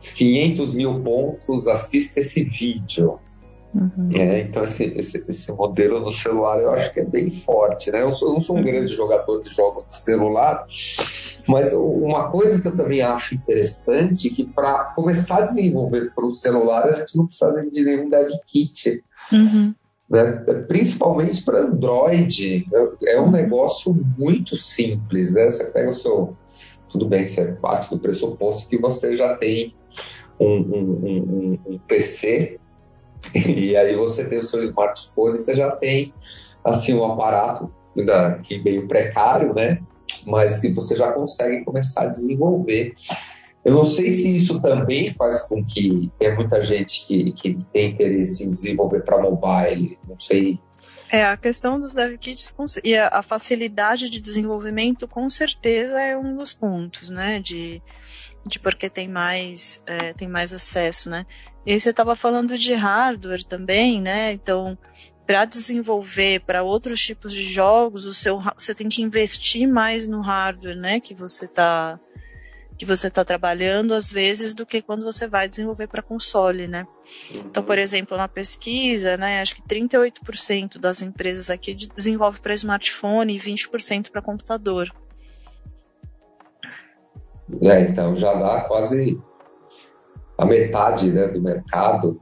500 0.00 0.74
mil 0.74 1.02
pontos, 1.02 1.66
assista 1.66 2.20
esse 2.20 2.44
vídeo. 2.44 3.18
Uhum. 3.74 4.10
É, 4.14 4.40
então 4.40 4.64
esse, 4.64 4.84
esse, 4.96 5.24
esse, 5.28 5.52
modelo 5.52 6.00
no 6.00 6.10
celular 6.10 6.58
eu 6.58 6.70
acho 6.70 6.90
que 6.92 7.00
é 7.00 7.04
bem 7.04 7.28
forte, 7.28 7.90
né? 7.90 8.02
Eu, 8.02 8.12
sou, 8.12 8.28
eu 8.28 8.34
não 8.34 8.40
sou 8.40 8.56
um 8.56 8.60
uhum. 8.60 8.64
grande 8.64 8.94
jogador 8.94 9.42
de 9.42 9.50
jogos 9.50 9.84
de 9.88 9.96
celular, 9.96 10.66
mas 11.48 11.72
uma 11.72 12.30
coisa 12.30 12.60
que 12.60 12.68
eu 12.68 12.76
também 12.76 13.00
acho 13.00 13.34
interessante 13.34 14.28
é 14.28 14.34
que 14.34 14.44
para 14.44 14.84
começar 14.94 15.38
a 15.38 15.46
desenvolver 15.46 16.12
para 16.14 16.26
o 16.26 16.30
celular 16.30 16.88
a 16.88 16.98
gente 16.98 17.16
não 17.16 17.26
precisa 17.26 17.52
de 17.70 17.84
nenhum 17.84 18.08
dev 18.08 18.28
kit. 18.46 19.02
Uhum 19.32 19.74
né? 20.08 20.32
principalmente 20.66 21.42
para 21.44 21.60
Android. 21.60 22.66
É 23.06 23.20
um 23.20 23.30
negócio 23.30 23.94
muito 24.16 24.56
simples. 24.56 25.34
Né? 25.34 25.50
Você 25.50 25.64
pega 25.64 25.90
o 25.90 25.94
seu. 25.94 26.36
Tudo 26.88 27.06
bem, 27.06 27.24
você 27.24 27.52
parte 27.52 27.90
do 27.90 27.98
pressuposto 27.98 28.68
que 28.68 28.78
você 28.78 29.14
já 29.14 29.36
tem 29.36 29.74
um, 30.40 30.46
um, 30.46 30.80
um, 31.04 31.58
um 31.66 31.78
PC 31.80 32.58
e 33.34 33.76
aí 33.76 33.94
você 33.94 34.24
tem 34.24 34.38
o 34.38 34.42
seu 34.42 34.62
smartphone, 34.62 35.36
você 35.36 35.54
já 35.54 35.70
tem 35.72 36.14
assim 36.64 36.94
um 36.94 37.04
aparato 37.04 37.70
ainda 37.94 38.38
que 38.42 38.62
meio 38.62 38.88
precário, 38.88 39.52
né? 39.52 39.82
Mas 40.26 40.60
que 40.60 40.72
você 40.72 40.96
já 40.96 41.12
consegue 41.12 41.64
começar 41.64 42.02
a 42.02 42.06
desenvolver. 42.06 42.94
Eu 43.64 43.74
não 43.74 43.84
sei 43.84 44.10
se 44.10 44.34
isso 44.34 44.60
também 44.60 45.10
faz 45.10 45.42
com 45.42 45.64
que 45.64 46.10
tenha 46.18 46.34
muita 46.34 46.62
gente 46.62 47.06
que, 47.06 47.32
que 47.32 47.54
tem 47.72 47.90
interesse 47.90 48.44
em 48.44 48.50
desenvolver 48.50 49.00
para 49.00 49.20
mobile, 49.20 49.98
não 50.08 50.18
sei. 50.18 50.58
É, 51.10 51.24
a 51.24 51.36
questão 51.36 51.80
dos 51.80 51.94
dev 51.94 52.18
kits 52.18 52.54
e 52.84 52.94
a 52.94 53.22
facilidade 53.22 54.10
de 54.10 54.20
desenvolvimento 54.20 55.08
com 55.08 55.28
certeza 55.28 56.00
é 56.00 56.16
um 56.16 56.36
dos 56.36 56.52
pontos, 56.52 57.08
né, 57.08 57.40
de, 57.40 57.82
de 58.46 58.58
porque 58.58 58.90
tem 58.90 59.08
mais, 59.08 59.82
é, 59.86 60.12
tem 60.12 60.28
mais 60.28 60.52
acesso, 60.52 61.08
né. 61.08 61.24
E 61.64 61.78
você 61.78 61.90
estava 61.90 62.14
falando 62.14 62.58
de 62.58 62.74
hardware 62.74 63.44
também, 63.44 64.02
né, 64.02 64.32
então 64.32 64.76
para 65.28 65.44
desenvolver 65.44 66.40
para 66.40 66.62
outros 66.62 67.02
tipos 67.02 67.34
de 67.34 67.44
jogos, 67.44 68.06
o 68.06 68.14
seu, 68.14 68.40
você 68.56 68.74
tem 68.74 68.88
que 68.88 69.02
investir 69.02 69.68
mais 69.68 70.08
no 70.08 70.22
hardware, 70.22 70.74
né, 70.74 71.00
que 71.00 71.12
você 71.12 71.44
está 71.44 72.00
que 72.78 72.86
você 72.86 73.08
está 73.08 73.24
trabalhando, 73.24 73.92
às 73.92 74.10
vezes, 74.10 74.54
do 74.54 74.64
que 74.64 74.80
quando 74.80 75.02
você 75.02 75.26
vai 75.26 75.48
desenvolver 75.48 75.88
para 75.88 76.00
console, 76.00 76.68
né? 76.68 76.86
Então, 77.34 77.60
por 77.60 77.76
exemplo, 77.76 78.16
na 78.16 78.28
pesquisa, 78.28 79.16
né, 79.16 79.40
acho 79.40 79.56
que 79.56 79.62
38% 79.62 80.78
das 80.78 81.02
empresas 81.02 81.50
aqui 81.50 81.74
desenvolve 81.74 82.40
para 82.40 82.54
smartphone 82.54 83.34
e 83.34 83.40
20% 83.40 84.12
para 84.12 84.22
computador. 84.22 84.94
É, 87.62 87.80
então 87.80 88.14
já 88.14 88.32
dá 88.32 88.60
quase 88.62 89.20
a 90.38 90.46
metade 90.46 91.10
né, 91.10 91.26
do 91.26 91.42
mercado. 91.42 92.20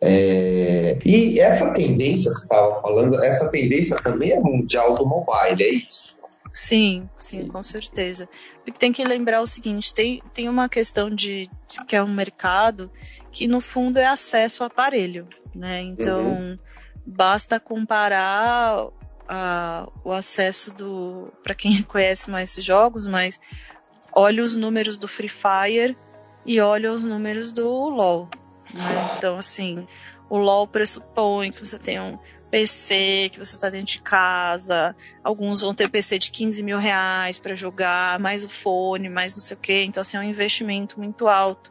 É... 0.00 0.98
E 1.04 1.40
essa 1.40 1.72
tendência, 1.72 2.30
você 2.30 2.42
estava 2.42 2.80
falando, 2.80 3.22
essa 3.22 3.48
tendência 3.48 3.96
também 3.96 4.32
é 4.32 4.40
mundial 4.40 4.94
do 4.94 5.06
mobile, 5.06 5.62
é 5.62 5.74
isso? 5.74 6.18
Sim, 6.52 7.08
sim, 7.16 7.46
com 7.46 7.62
certeza. 7.62 8.28
Porque 8.64 8.78
tem 8.78 8.92
que 8.92 9.04
lembrar 9.04 9.40
o 9.40 9.46
seguinte, 9.46 9.94
tem, 9.94 10.22
tem 10.32 10.48
uma 10.48 10.68
questão 10.68 11.10
de, 11.10 11.48
de 11.68 11.84
que 11.86 11.94
é 11.94 12.02
um 12.02 12.12
mercado 12.12 12.90
que 13.30 13.46
no 13.46 13.60
fundo 13.60 13.98
é 13.98 14.06
acesso 14.06 14.62
ao 14.62 14.68
aparelho, 14.68 15.28
né? 15.54 15.80
Então 15.82 16.20
uhum. 16.20 16.58
basta 17.06 17.60
comparar 17.60 18.88
o 20.02 20.10
acesso 20.10 20.74
do 20.74 21.32
para 21.42 21.54
quem 21.54 21.82
conhece 21.84 22.30
mais 22.30 22.54
jogos, 22.54 23.06
mas 23.06 23.38
olha 24.12 24.42
os 24.42 24.56
números 24.56 24.96
do 24.98 25.06
Free 25.06 25.28
Fire 25.28 25.96
e 26.46 26.60
olha 26.60 26.90
os 26.92 27.04
números 27.04 27.52
do 27.52 27.68
LoL. 27.88 28.28
Né? 28.72 29.16
Então 29.16 29.38
assim, 29.38 29.86
o 30.28 30.36
LoL 30.36 30.66
pressupõe 30.66 31.52
que 31.52 31.64
você 31.64 31.78
tem 31.78 32.00
um 32.00 32.18
PC, 32.50 33.30
que 33.32 33.38
você 33.38 33.54
está 33.54 33.68
dentro 33.70 33.86
de 33.86 34.00
casa. 34.00 34.94
Alguns 35.22 35.60
vão 35.60 35.74
ter 35.74 35.88
PC 35.88 36.18
de 36.18 36.30
15 36.30 36.62
mil 36.62 36.78
reais 36.78 37.38
para 37.38 37.54
jogar, 37.54 38.18
mais 38.18 38.44
o 38.44 38.48
fone, 38.48 39.08
mais 39.08 39.34
não 39.34 39.42
sei 39.42 39.56
o 39.56 39.60
quê. 39.60 39.84
Então, 39.84 40.00
assim, 40.00 40.16
é 40.16 40.20
um 40.20 40.24
investimento 40.24 40.98
muito 40.98 41.28
alto. 41.28 41.70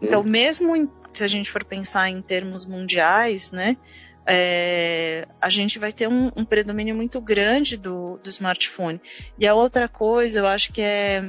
Então, 0.00 0.22
mesmo 0.22 0.74
em, 0.76 0.88
se 1.12 1.24
a 1.24 1.28
gente 1.28 1.50
for 1.50 1.64
pensar 1.64 2.08
em 2.08 2.22
termos 2.22 2.66
mundiais, 2.66 3.52
né? 3.52 3.76
É, 4.24 5.26
a 5.40 5.48
gente 5.48 5.80
vai 5.80 5.92
ter 5.92 6.08
um, 6.08 6.30
um 6.36 6.44
predomínio 6.44 6.94
muito 6.94 7.20
grande 7.20 7.76
do, 7.76 8.18
do, 8.22 8.28
smartphone. 8.28 9.00
E 9.36 9.48
a 9.48 9.54
outra 9.54 9.88
coisa, 9.88 10.38
eu 10.38 10.46
acho 10.46 10.72
que 10.72 10.80
é, 10.80 11.28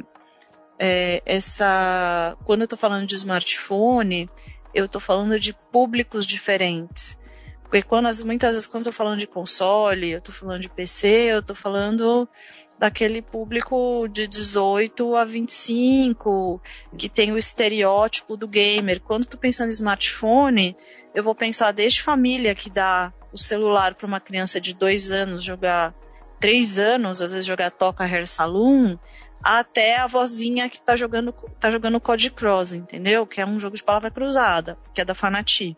é 0.77 1.21
essa. 1.25 2.37
Quando 2.45 2.61
eu 2.61 2.65
estou 2.65 2.77
falando 2.77 3.07
de 3.07 3.15
smartphone, 3.15 4.29
eu 4.73 4.85
estou 4.85 5.01
falando 5.01 5.39
de 5.39 5.53
públicos 5.53 6.25
diferentes. 6.25 7.19
Porque 7.63 7.81
quando, 7.81 8.07
muitas 8.23 8.51
vezes, 8.51 8.67
quando 8.67 8.85
eu 8.85 8.91
tô 8.91 8.95
falando 8.95 9.19
de 9.19 9.25
console, 9.25 10.11
eu 10.11 10.21
tô 10.21 10.31
falando 10.31 10.61
de 10.61 10.69
PC, 10.69 11.07
eu 11.07 11.41
tô 11.41 11.55
falando 11.55 12.29
daquele 12.77 13.21
público 13.21 14.07
de 14.07 14.27
18 14.27 15.15
a 15.15 15.23
25, 15.23 16.61
que 16.97 17.09
tem 17.09 17.31
o 17.31 17.37
estereótipo 17.37 18.37
do 18.37 18.47
gamer. 18.47 19.01
Quando 19.01 19.25
tu 19.25 19.37
pensando 19.37 19.69
em 19.69 19.71
smartphone, 19.71 20.75
eu 21.15 21.23
vou 21.23 21.33
pensar 21.33 21.71
desde 21.71 22.03
família 22.03 22.53
que 22.53 22.69
dá 22.69 23.11
o 23.31 23.37
celular 23.37 23.95
para 23.95 24.05
uma 24.05 24.19
criança 24.19 24.61
de 24.61 24.75
dois 24.75 25.11
anos 25.11 25.43
jogar, 25.43 25.95
três 26.39 26.77
anos, 26.77 27.21
às 27.21 27.31
vezes 27.31 27.45
jogar 27.45 27.71
Toca 27.71 28.03
Hair 28.03 28.27
Saloon, 28.27 28.97
até 29.43 29.97
a 29.97 30.07
vozinha 30.07 30.69
que 30.69 30.81
tá 30.81 30.95
jogando, 30.95 31.33
tá 31.59 31.69
jogando 31.69 31.99
Code 31.99 32.31
Cross, 32.31 32.73
entendeu? 32.73 33.27
Que 33.27 33.41
é 33.41 33.45
um 33.45 33.59
jogo 33.59 33.75
de 33.75 33.83
palavra 33.83 34.09
cruzada, 34.09 34.77
que 34.93 35.01
é 35.01 35.05
da 35.05 35.13
Fanati. 35.13 35.75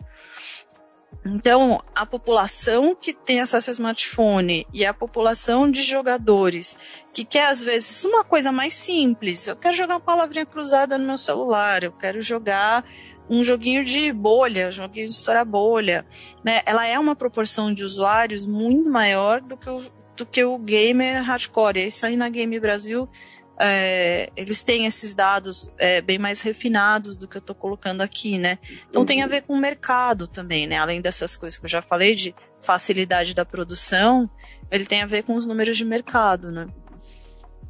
Então, 1.26 1.82
a 1.96 2.06
população 2.06 2.96
que 2.96 3.14
tem 3.14 3.40
acesso 3.40 3.70
ao 3.70 3.74
smartphone 3.74 4.68
e 4.72 4.86
a 4.86 4.94
população 4.94 5.70
de 5.70 5.82
jogadores 5.82 6.78
que 7.14 7.26
quer, 7.26 7.48
às 7.48 7.64
vezes, 7.64 8.06
uma 8.06 8.24
coisa 8.24 8.52
mais 8.52 8.76
simples. 8.76 9.48
Eu 9.48 9.56
quero 9.56 9.76
jogar 9.76 9.96
uma 9.96 10.02
palavrinha 10.02 10.46
cruzada 10.46 10.98
no 10.98 11.06
meu 11.06 11.18
celular, 11.18 11.84
eu 11.84 11.92
quero 11.92 12.22
jogar 12.22 12.86
um 13.28 13.44
joguinho 13.44 13.84
de 13.84 14.12
bolha, 14.12 14.68
um 14.68 14.72
joguinho 14.72 15.08
de 15.08 15.14
estourar 15.14 15.46
bolha. 15.46 16.06
Né? 16.44 16.62
Ela 16.66 16.86
é 16.86 17.00
uma 17.00 17.16
proporção 17.16 17.74
de 17.74 17.84
usuários 17.84 18.46
muito 18.46 18.90
maior 18.90 19.42
do 19.42 19.58
que 19.58 19.70
o, 19.70 19.78
do 20.16 20.26
que 20.26 20.44
o 20.44 20.60
gamer 20.60 21.24
hardcore. 21.24 21.88
Isso 21.88 22.06
aí 22.06 22.16
na 22.16 22.30
Game 22.30 22.60
Brasil 22.60 23.10
é, 23.60 24.30
eles 24.36 24.64
têm 24.64 24.86
esses 24.86 25.14
dados 25.14 25.70
é, 25.78 26.02
bem 26.02 26.18
mais 26.18 26.42
refinados 26.42 27.16
do 27.16 27.28
que 27.28 27.38
eu 27.38 27.40
estou 27.40 27.56
colocando 27.56 28.02
aqui, 28.02 28.38
né? 28.38 28.58
Então 28.90 29.06
tem 29.06 29.24
a 29.24 29.28
ver 29.28 29.44
com 29.44 29.54
o 29.54 29.60
mercado 29.60 30.28
também, 30.28 30.68
né? 30.68 30.78
Além 30.78 31.02
dessas 31.02 31.38
coisas 31.38 31.58
que 31.58 31.66
eu 31.66 31.70
já 31.70 31.82
falei 31.82 32.14
de 32.14 32.36
facilidade 32.60 33.34
da 33.34 33.46
produção, 33.46 34.30
ele 34.70 34.86
tem 34.86 35.02
a 35.02 35.06
ver 35.06 35.24
com 35.24 35.36
os 35.36 35.46
números 35.46 35.78
de 35.78 35.86
mercado, 35.86 36.52
né? 36.52 36.68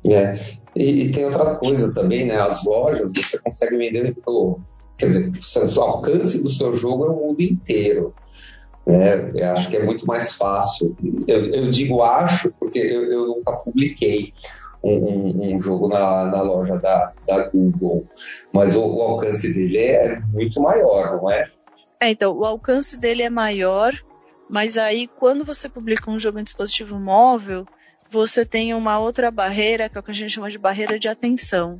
É. 0.03 0.57
E, 0.75 1.03
e 1.03 1.11
tem 1.11 1.25
outra 1.25 1.55
coisa 1.55 1.93
também, 1.93 2.25
né? 2.25 2.39
As 2.39 2.63
lojas 2.63 3.13
você 3.13 3.37
consegue 3.37 3.77
vender 3.77 4.15
pelo, 4.15 4.59
quer 4.97 5.07
dizer, 5.07 5.31
o 5.77 5.81
alcance 5.81 6.41
do 6.41 6.49
seu 6.49 6.75
jogo 6.75 7.05
é 7.05 7.09
o 7.09 7.15
mundo 7.15 7.41
inteiro. 7.41 8.13
Né? 8.85 9.31
Eu 9.35 9.51
acho 9.51 9.69
que 9.69 9.77
é 9.77 9.83
muito 9.83 10.05
mais 10.05 10.33
fácil. 10.33 10.95
Eu, 11.27 11.45
eu 11.45 11.69
digo 11.69 12.03
acho 12.03 12.53
porque 12.59 12.79
eu, 12.79 13.11
eu 13.11 13.27
nunca 13.27 13.53
publiquei 13.53 14.33
um, 14.85 15.55
um, 15.55 15.59
jogo 15.59 15.87
na, 15.87 16.25
na 16.25 16.41
loja 16.41 16.77
da, 16.77 17.11
da 17.27 17.47
Google, 17.49 18.07
mas 18.53 18.75
o, 18.75 18.85
o, 18.85 19.01
alcance 19.01 19.51
dele 19.53 19.77
é 19.79 20.19
muito 20.31 20.61
maior, 20.61 21.17
não 21.17 21.31
é? 21.31 21.49
É, 21.99 22.09
então, 22.11 22.37
o 22.37 22.45
alcance 22.45 22.99
dele 22.99 23.23
é 23.23 23.29
maior, 23.29 23.93
mas 24.49 24.77
aí 24.77 25.07
quando 25.07 25.43
você 25.43 25.67
publica 25.67 26.11
um 26.11 26.19
jogo 26.19 26.39
em 26.39 26.43
dispositivo 26.43 26.99
móvel, 26.99 27.65
você 28.09 28.45
tem 28.45 28.73
uma 28.73 28.99
outra 28.99 29.31
barreira, 29.31 29.89
que 29.89 29.97
é 29.97 29.99
o 29.99 30.03
que 30.03 30.11
a 30.11 30.13
gente 30.13 30.33
chama 30.33 30.49
de 30.49 30.57
barreira 30.57 30.99
de 30.99 31.09
atenção. 31.09 31.79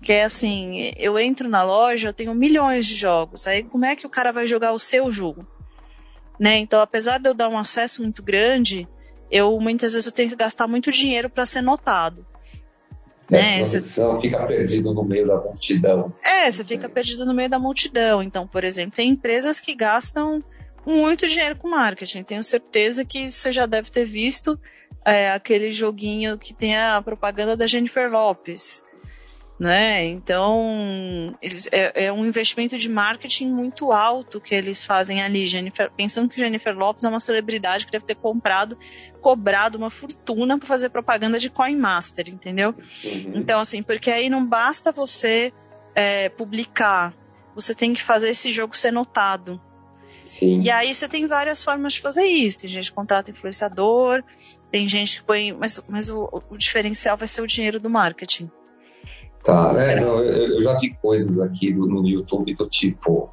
Que 0.00 0.12
é 0.12 0.24
assim, 0.24 0.92
eu 0.96 1.18
entro 1.18 1.48
na 1.48 1.62
loja, 1.62 2.08
eu 2.08 2.12
tenho 2.12 2.34
milhões 2.34 2.86
de 2.86 2.94
jogos, 2.94 3.46
aí 3.46 3.64
como 3.64 3.84
é 3.84 3.96
que 3.96 4.06
o 4.06 4.10
cara 4.10 4.30
vai 4.30 4.46
jogar 4.46 4.72
o 4.72 4.78
seu 4.78 5.10
jogo? 5.10 5.46
Né? 6.38 6.58
Então, 6.58 6.80
apesar 6.80 7.18
de 7.18 7.28
eu 7.28 7.34
dar 7.34 7.48
um 7.48 7.58
acesso 7.58 8.02
muito 8.02 8.22
grande, 8.22 8.86
eu 9.30 9.58
muitas 9.58 9.94
vezes 9.94 10.06
eu 10.06 10.12
tenho 10.12 10.28
que 10.28 10.36
gastar 10.36 10.68
muito 10.68 10.92
dinheiro 10.92 11.28
para 11.30 11.46
ser 11.46 11.62
notado. 11.62 12.26
Né? 13.30 13.62
Você 13.62 13.82
fica 14.20 14.46
perdido 14.46 14.94
no 14.94 15.04
meio 15.04 15.26
da 15.26 15.36
multidão. 15.36 16.12
É, 16.24 16.50
você 16.50 16.64
fica 16.64 16.88
perdido 16.88 17.24
no 17.24 17.34
meio 17.34 17.48
da 17.48 17.58
multidão. 17.58 18.22
Então, 18.22 18.46
por 18.46 18.64
exemplo, 18.64 18.96
tem 18.96 19.10
empresas 19.10 19.58
que 19.58 19.74
gastam 19.74 20.42
muito 20.84 21.26
dinheiro 21.26 21.56
com 21.56 21.68
marketing. 21.68 22.22
Tenho 22.22 22.44
certeza 22.44 23.04
que 23.04 23.30
você 23.30 23.50
já 23.50 23.66
deve 23.66 23.90
ter 23.90 24.04
visto 24.04 24.58
é, 25.04 25.30
aquele 25.32 25.70
joguinho 25.70 26.38
que 26.38 26.54
tem 26.54 26.76
a 26.76 27.00
propaganda 27.02 27.56
da 27.56 27.66
Jennifer 27.66 28.10
Lopes 28.10 28.82
né? 29.58 30.04
Então, 30.04 31.34
eles, 31.40 31.68
é, 31.72 32.04
é, 32.06 32.12
um 32.12 32.26
investimento 32.26 32.76
de 32.76 32.88
marketing 32.90 33.50
muito 33.50 33.90
alto 33.90 34.40
que 34.40 34.54
eles 34.54 34.84
fazem 34.84 35.22
ali. 35.22 35.46
Jennifer, 35.46 35.90
pensando 35.96 36.28
que 36.28 36.36
Jennifer 36.36 36.76
Lopes 36.76 37.04
é 37.04 37.08
uma 37.08 37.20
celebridade 37.20 37.86
que 37.86 37.92
deve 37.92 38.04
ter 38.04 38.16
comprado, 38.16 38.76
cobrado 39.20 39.78
uma 39.78 39.88
fortuna 39.88 40.58
para 40.58 40.66
fazer 40.66 40.90
propaganda 40.90 41.38
de 41.38 41.48
Coin 41.48 41.76
Master, 41.76 42.28
entendeu? 42.28 42.70
Uhum. 42.70 43.32
Então, 43.36 43.60
assim, 43.60 43.82
porque 43.82 44.10
aí 44.10 44.28
não 44.28 44.44
basta 44.46 44.92
você 44.92 45.52
é, 45.94 46.28
publicar, 46.28 47.14
você 47.54 47.74
tem 47.74 47.94
que 47.94 48.02
fazer 48.02 48.28
esse 48.28 48.52
jogo 48.52 48.76
ser 48.76 48.92
notado. 48.92 49.58
Sim. 50.22 50.60
E 50.60 50.70
aí 50.70 50.92
você 50.92 51.08
tem 51.08 51.26
várias 51.26 51.64
formas 51.64 51.94
de 51.94 52.00
fazer 52.00 52.24
isso. 52.24 52.60
Tem 52.60 52.68
gente 52.68 52.90
que 52.90 52.96
contrata 52.96 53.30
influenciador, 53.30 54.22
tem 54.70 54.88
gente 54.88 55.20
que 55.20 55.24
põe. 55.24 55.52
Mas, 55.52 55.80
mas 55.88 56.10
o, 56.10 56.42
o 56.50 56.58
diferencial 56.58 57.16
vai 57.16 57.28
ser 57.28 57.40
o 57.42 57.46
dinheiro 57.46 57.78
do 57.78 57.88
marketing. 57.88 58.50
Tá, 59.46 59.72
né? 59.72 60.00
Não, 60.00 60.18
eu, 60.24 60.60
já 60.60 60.76
vi 60.76 60.90
coisas 61.00 61.38
aqui 61.38 61.72
no, 61.72 61.86
no 61.86 62.08
YouTube 62.08 62.52
do 62.52 62.68
tipo 62.68 63.30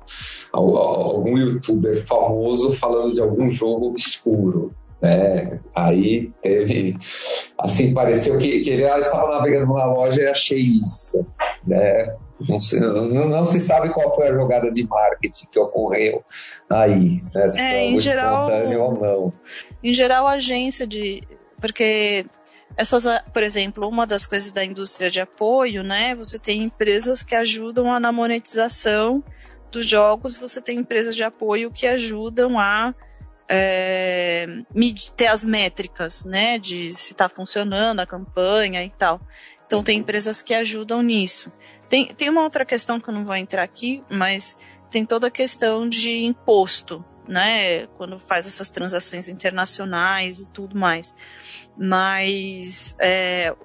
algum 0.52 1.36
youtuber 1.36 2.06
famoso 2.06 2.72
falando 2.74 3.16
de 3.16 3.22
algum 3.22 3.50
jogo 3.50 3.88
obscuro. 3.88 4.76
Né? 5.02 5.58
Aí 5.74 6.32
teve, 6.40 6.96
assim, 7.60 7.96
pareceu 7.96 8.38
que, 8.38 8.60
que 8.60 8.70
ele 8.70 8.86
ah, 8.86 9.00
estava 9.00 9.28
navegando 9.32 9.66
numa 9.66 9.86
loja 9.86 10.22
e 10.22 10.28
achei 10.28 10.62
isso, 10.86 11.26
né? 11.66 12.16
Não 12.48 12.60
se, 12.60 12.80
não, 12.80 13.28
não 13.28 13.44
se, 13.44 13.60
sabe 13.60 13.92
qual 13.92 14.14
foi 14.14 14.28
a 14.28 14.34
jogada 14.34 14.72
de 14.72 14.86
marketing 14.86 15.48
que 15.52 15.60
ocorreu 15.60 16.24
aí, 16.70 17.18
né? 17.34 17.50
Se 17.50 17.60
é, 17.60 17.70
foi 17.72 17.80
em 17.80 18.00
geral, 18.00 18.50
ou 18.80 19.02
não. 19.02 19.34
Em 19.84 19.94
geral, 19.96 20.28
a 20.28 20.34
agência 20.34 20.86
de. 20.86 21.24
Porque 21.60 22.26
essas, 22.76 23.06
por 23.32 23.44
exemplo, 23.44 23.88
uma 23.88 24.06
das 24.06 24.26
coisas 24.26 24.52
da 24.52 24.64
indústria 24.64 25.10
de 25.10 25.22
apoio, 25.22 25.84
né? 25.84 26.16
Você 26.16 26.40
tem 26.40 26.64
empresas 26.64 27.24
que 27.24 27.36
ajudam 27.36 28.00
na 28.00 28.12
monetização 28.12 29.24
dos 29.72 29.86
jogos, 29.86 30.38
você 30.38 30.62
tem 30.62 30.80
empresas 30.80 31.16
de 31.16 31.24
apoio 31.24 31.72
que 31.72 31.88
ajudam 31.88 32.60
a 32.60 32.94
é, 33.48 34.48
ter 35.16 35.28
as 35.28 35.44
métricas, 35.44 36.26
né? 36.26 36.58
De 36.58 36.94
se 36.94 37.14
está 37.14 37.30
funcionando 37.30 38.00
a 38.00 38.06
campanha 38.06 38.84
e 38.84 38.90
tal. 38.90 39.22
Então 39.66 39.84
tem 39.84 40.00
empresas 40.00 40.42
que 40.42 40.54
ajudam 40.54 41.02
nisso. 41.02 41.52
Tem, 41.90 42.08
tem 42.08 42.30
uma 42.30 42.44
outra 42.44 42.66
questão 42.66 43.00
que 43.00 43.10
eu 43.10 43.14
não 43.14 43.26
vou 43.26 43.36
entrar 43.36 43.64
aqui, 43.64 44.04
mas 44.10 44.58
tem 44.90 45.06
toda 45.06 45.28
a 45.28 45.32
questão 45.32 45.88
de 45.88 46.24
imposto, 46.24 47.04
né? 47.28 47.88
Quando 47.98 48.18
faz 48.20 48.46
essas 48.46 48.70
transações 48.70 49.28
internacionais 49.28 50.42
e 50.42 50.50
tudo 50.50 50.78
mais. 50.78 51.16
Mas 51.78 52.96
é, 53.00 53.56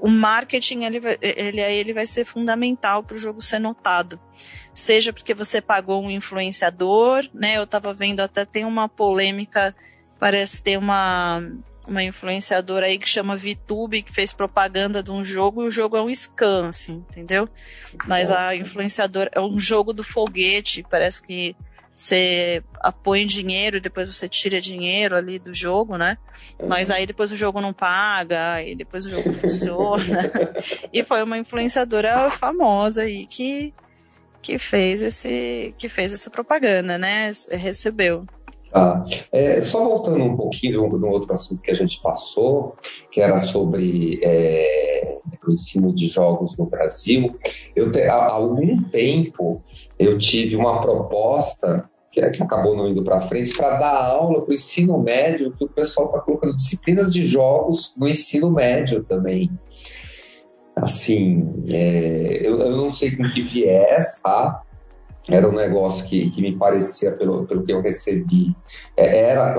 o 0.00 0.08
marketing 0.08 0.84
ele, 0.84 1.00
ele, 1.20 1.60
ele 1.60 1.92
vai 1.92 2.06
ser 2.06 2.24
fundamental 2.24 3.02
para 3.02 3.16
o 3.16 3.18
jogo 3.18 3.40
ser 3.40 3.58
notado. 3.58 4.18
Seja 4.72 5.12
porque 5.12 5.34
você 5.34 5.60
pagou 5.60 6.02
um 6.02 6.10
influenciador, 6.10 7.28
né? 7.34 7.56
Eu 7.58 7.64
estava 7.64 7.92
vendo 7.92 8.20
até 8.20 8.44
tem 8.44 8.64
uma 8.64 8.88
polêmica, 8.88 9.74
parece 10.18 10.62
ter 10.62 10.78
uma 10.78 11.42
uma 11.88 12.02
influenciadora 12.04 12.86
aí 12.86 12.98
que 12.98 13.08
chama 13.08 13.36
VTube, 13.36 14.02
que 14.02 14.12
fez 14.12 14.32
propaganda 14.32 15.02
de 15.02 15.10
um 15.10 15.24
jogo, 15.24 15.62
e 15.62 15.66
o 15.66 15.70
jogo 15.70 15.96
é 15.96 16.02
um 16.02 16.14
scan, 16.14 16.68
assim, 16.68 17.04
entendeu? 17.10 17.48
Mas 18.06 18.30
a 18.30 18.54
influenciadora 18.54 19.30
é 19.32 19.40
um 19.40 19.58
jogo 19.58 19.92
do 19.92 20.04
foguete, 20.04 20.84
parece 20.88 21.22
que 21.22 21.56
você 22.00 22.62
apoia 22.80 23.26
dinheiro 23.26 23.76
e 23.76 23.80
depois 23.80 24.14
você 24.14 24.26
tira 24.26 24.58
dinheiro 24.58 25.14
ali 25.14 25.38
do 25.38 25.52
jogo, 25.52 25.98
né? 25.98 26.16
Mas 26.66 26.88
uhum. 26.88 26.94
aí 26.94 27.06
depois 27.06 27.30
o 27.30 27.36
jogo 27.36 27.60
não 27.60 27.74
paga, 27.74 28.62
e 28.62 28.74
depois 28.74 29.04
o 29.04 29.10
jogo 29.10 29.30
funciona. 29.34 30.30
e 30.90 31.04
foi 31.04 31.22
uma 31.22 31.36
influenciadora 31.36 32.30
famosa 32.30 33.02
aí 33.02 33.26
que, 33.26 33.74
que 34.40 34.58
fez 34.58 35.02
esse 35.02 35.74
que 35.76 35.90
fez 35.90 36.12
essa 36.14 36.30
propaganda, 36.30 36.96
né? 36.96 37.30
Recebeu. 37.50 38.24
Ah, 38.72 39.04
é, 39.30 39.60
só 39.60 39.84
voltando 39.84 40.24
um 40.24 40.36
pouquinho 40.36 40.88
no 40.88 41.08
outro 41.08 41.32
assunto 41.34 41.60
que 41.60 41.72
a 41.72 41.74
gente 41.74 42.00
passou, 42.00 42.76
que 43.10 43.20
era 43.20 43.36
sobre 43.36 44.20
é, 44.22 45.18
o 45.46 45.50
ensino 45.50 45.94
de 45.94 46.06
jogos 46.06 46.56
no 46.56 46.66
Brasil, 46.66 47.36
eu 47.74 47.90
te, 47.90 48.00
há 48.02 48.30
algum 48.30 48.82
tempo 48.84 49.62
eu 49.98 50.16
tive 50.18 50.56
uma 50.56 50.80
proposta 50.80 51.89
que, 52.10 52.20
é, 52.20 52.30
que 52.30 52.42
acabou 52.42 52.76
não 52.76 52.88
indo 52.88 53.02
para 53.04 53.20
frente 53.20 53.56
para 53.56 53.78
dar 53.78 53.94
aula 53.94 54.42
para 54.42 54.50
o 54.50 54.54
ensino 54.54 54.98
médio, 54.98 55.52
que 55.52 55.64
o 55.64 55.68
pessoal 55.68 56.06
está 56.06 56.20
colocando 56.20 56.56
disciplinas 56.56 57.12
de 57.12 57.26
jogos 57.26 57.94
no 57.96 58.08
ensino 58.08 58.50
médio 58.50 59.04
também. 59.04 59.50
Assim, 60.74 61.64
é, 61.68 62.38
eu, 62.40 62.58
eu 62.58 62.76
não 62.76 62.90
sei 62.90 63.16
com 63.16 63.24
que 63.24 63.42
viés, 63.42 64.20
tá? 64.22 64.62
era 65.28 65.48
um 65.48 65.52
negócio 65.52 66.06
que, 66.06 66.30
que 66.30 66.40
me 66.40 66.56
parecia, 66.56 67.12
pelo, 67.12 67.46
pelo 67.46 67.64
que 67.64 67.72
eu 67.72 67.80
recebi, 67.80 68.54
é, 68.96 69.18
era 69.18 69.52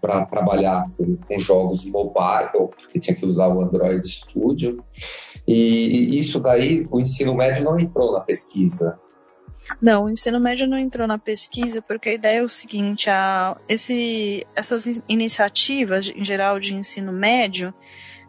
para 0.00 0.26
trabalhar 0.26 0.90
com, 0.96 1.16
com, 1.16 1.38
jogos 1.38 1.86
mobile, 1.86 2.50
porque 2.52 2.98
tinha 2.98 3.14
que 3.14 3.24
usar 3.24 3.48
o 3.48 3.62
Android 3.62 4.06
Studio. 4.06 4.82
E, 5.46 6.14
e, 6.14 6.18
isso 6.18 6.40
daí, 6.40 6.86
o 6.90 7.00
ensino 7.00 7.34
médio 7.34 7.64
não 7.64 7.78
entrou 7.78 8.12
na 8.12 8.20
pesquisa. 8.20 8.98
Não, 9.80 10.04
o 10.04 10.10
ensino 10.10 10.38
médio 10.38 10.66
não 10.66 10.78
entrou 10.78 11.06
na 11.06 11.18
pesquisa 11.18 11.80
porque 11.80 12.10
a 12.10 12.14
ideia 12.14 12.38
é 12.38 12.42
o 12.42 12.48
seguinte: 12.48 13.08
a, 13.08 13.56
esse, 13.68 14.46
essas 14.54 15.00
iniciativas, 15.08 16.12
em 16.14 16.24
geral, 16.24 16.60
de 16.60 16.74
ensino 16.74 17.12
médio, 17.12 17.72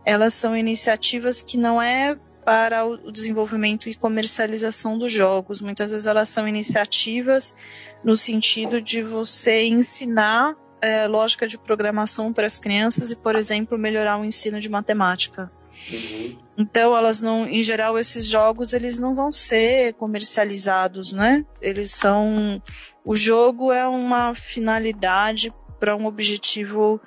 elas 0.05 0.33
são 0.33 0.55
iniciativas 0.55 1.41
que 1.41 1.57
não 1.57 1.81
é 1.81 2.17
para 2.45 2.85
o 2.85 3.11
desenvolvimento 3.11 3.89
e 3.89 3.95
comercialização 3.95 4.97
dos 4.97 5.11
jogos. 5.11 5.61
Muitas 5.61 5.91
vezes 5.91 6.05
elas 6.05 6.29
são 6.29 6.47
iniciativas 6.47 7.55
no 8.03 8.15
sentido 8.15 8.79
de 8.79 9.01
você 9.01 9.63
ensinar 9.63 10.55
é, 10.79 11.07
lógica 11.07 11.47
de 11.47 11.57
programação 11.57 12.31
para 12.31 12.45
as 12.45 12.59
crianças 12.59 13.11
e, 13.11 13.15
por 13.15 13.35
exemplo, 13.35 13.77
melhorar 13.77 14.19
o 14.19 14.23
ensino 14.23 14.59
de 14.59 14.69
matemática. 14.69 15.51
Uhum. 15.91 16.37
Então, 16.57 16.95
elas 16.95 17.21
não, 17.21 17.47
em 17.47 17.61
geral, 17.63 17.99
esses 17.99 18.27
jogos 18.27 18.73
eles 18.73 18.97
não 18.97 19.13
vão 19.13 19.31
ser 19.31 19.93
comercializados, 19.95 21.11
né? 21.11 21.45
Eles 21.61 21.91
são, 21.91 22.61
o 23.03 23.15
jogo 23.15 23.71
é 23.71 23.87
uma 23.87 24.33
finalidade 24.33 25.53
para 25.79 25.95
um 25.95 26.05
objetivo 26.05 27.01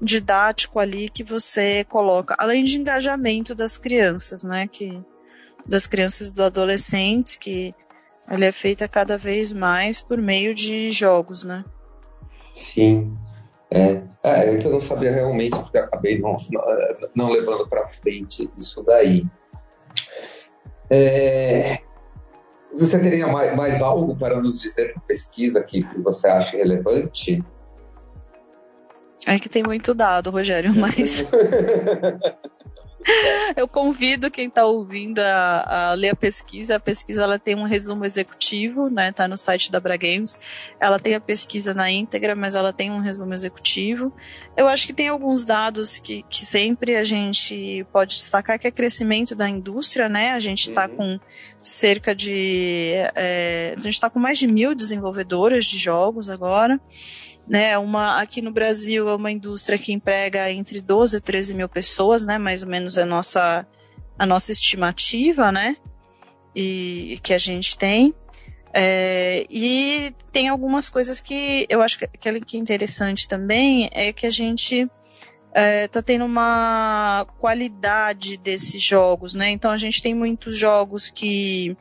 didático 0.00 0.78
ali 0.78 1.08
que 1.08 1.24
você 1.24 1.84
coloca, 1.88 2.34
além 2.38 2.64
de 2.64 2.78
engajamento 2.78 3.54
das 3.54 3.76
crianças, 3.76 4.44
né? 4.44 4.68
Que 4.68 5.00
das 5.66 5.86
crianças 5.86 6.28
e 6.28 6.32
do 6.32 6.42
adolescente, 6.42 7.38
que 7.38 7.74
ele 8.28 8.44
é 8.44 8.52
feita 8.52 8.88
cada 8.88 9.18
vez 9.18 9.52
mais 9.52 10.00
por 10.00 10.18
meio 10.18 10.54
de 10.54 10.90
jogos, 10.90 11.44
né? 11.44 11.64
Sim. 12.52 13.16
É, 13.74 14.02
é, 14.22 14.54
é 14.54 14.58
que 14.58 14.66
eu 14.66 14.72
não 14.72 14.80
sabia 14.80 15.10
realmente, 15.10 15.58
porque 15.58 15.78
acabei 15.78 16.20
não, 16.20 16.36
não 17.14 17.30
levando 17.30 17.66
para 17.66 17.86
frente 17.86 18.50
isso 18.58 18.82
daí. 18.82 19.24
É, 20.90 21.78
você 22.70 22.98
teria 22.98 23.26
mais, 23.28 23.56
mais, 23.56 23.80
algo 23.80 24.14
para 24.14 24.40
nos 24.40 24.60
dizer 24.60 24.92
na 24.94 25.00
pesquisa 25.02 25.62
que, 25.62 25.82
que 25.82 25.98
você 26.00 26.28
acha 26.28 26.56
relevante? 26.56 27.42
É 29.26 29.38
que 29.38 29.48
tem 29.48 29.62
muito 29.62 29.94
dado, 29.94 30.30
Rogério, 30.30 30.74
mas. 30.74 31.26
Eu 33.56 33.66
convido 33.66 34.30
quem 34.30 34.48
está 34.48 34.64
ouvindo 34.64 35.18
a, 35.18 35.90
a, 35.90 35.94
ler 35.94 36.10
a 36.10 36.16
pesquisa. 36.16 36.76
A 36.76 36.80
pesquisa 36.80 37.22
ela 37.22 37.38
tem 37.38 37.54
um 37.54 37.64
resumo 37.64 38.04
executivo, 38.04 38.88
né? 38.88 39.12
Tá 39.12 39.26
no 39.26 39.36
site 39.36 39.70
da 39.70 39.80
Bragames. 39.80 40.38
Ela 40.80 40.98
tem 40.98 41.14
a 41.14 41.20
pesquisa 41.20 41.74
na 41.74 41.90
íntegra, 41.90 42.34
mas 42.34 42.54
ela 42.54 42.72
tem 42.72 42.90
um 42.90 43.00
resumo 43.00 43.34
executivo. 43.34 44.12
Eu 44.56 44.68
acho 44.68 44.86
que 44.86 44.92
tem 44.92 45.08
alguns 45.08 45.44
dados 45.44 45.98
que, 45.98 46.22
que 46.28 46.44
sempre 46.44 46.96
a 46.96 47.04
gente 47.04 47.84
pode 47.92 48.14
destacar, 48.14 48.58
que 48.58 48.66
é 48.66 48.70
crescimento 48.70 49.34
da 49.34 49.48
indústria, 49.48 50.08
né? 50.08 50.32
A 50.32 50.38
gente 50.38 50.70
está 50.70 50.86
uhum. 50.86 50.96
com 50.96 51.20
cerca 51.60 52.14
de. 52.14 52.92
É, 53.14 53.74
a 53.76 53.80
gente 53.80 53.94
está 53.94 54.08
com 54.08 54.18
mais 54.18 54.38
de 54.38 54.46
mil 54.46 54.74
desenvolvedoras 54.74 55.64
de 55.66 55.78
jogos 55.78 56.30
agora 56.30 56.80
né? 57.46 57.76
Uma 57.76 58.20
aqui 58.20 58.40
no 58.40 58.50
Brasil 58.50 59.08
é 59.08 59.14
uma 59.14 59.30
indústria 59.30 59.78
que 59.78 59.92
emprega 59.92 60.50
entre 60.50 60.80
12 60.80 61.16
e 61.16 61.20
13 61.20 61.54
mil 61.54 61.68
pessoas, 61.68 62.24
né? 62.24 62.38
Mais 62.38 62.62
ou 62.62 62.68
menos 62.68 62.91
é 62.98 63.02
a 63.02 63.06
nossa 63.06 63.66
a 64.18 64.26
nossa 64.26 64.52
estimativa, 64.52 65.50
né? 65.50 65.76
E 66.54 67.18
que 67.22 67.32
a 67.32 67.38
gente 67.38 67.76
tem. 67.76 68.14
É, 68.74 69.46
e 69.50 70.14
tem 70.30 70.48
algumas 70.48 70.88
coisas 70.88 71.20
que 71.20 71.66
eu 71.68 71.82
acho 71.82 71.98
que, 71.98 72.06
que 72.06 72.56
é 72.56 72.58
interessante 72.58 73.28
também 73.28 73.90
é 73.92 74.12
que 74.12 74.26
a 74.26 74.30
gente 74.30 74.88
é, 75.52 75.86
tá 75.88 76.00
tendo 76.00 76.24
uma 76.24 77.26
qualidade 77.38 78.38
desses 78.38 78.82
jogos, 78.82 79.34
né? 79.34 79.50
Então 79.50 79.70
a 79.70 79.76
gente 79.76 80.02
tem 80.02 80.14
muitos 80.14 80.56
jogos 80.56 81.10
que 81.10 81.76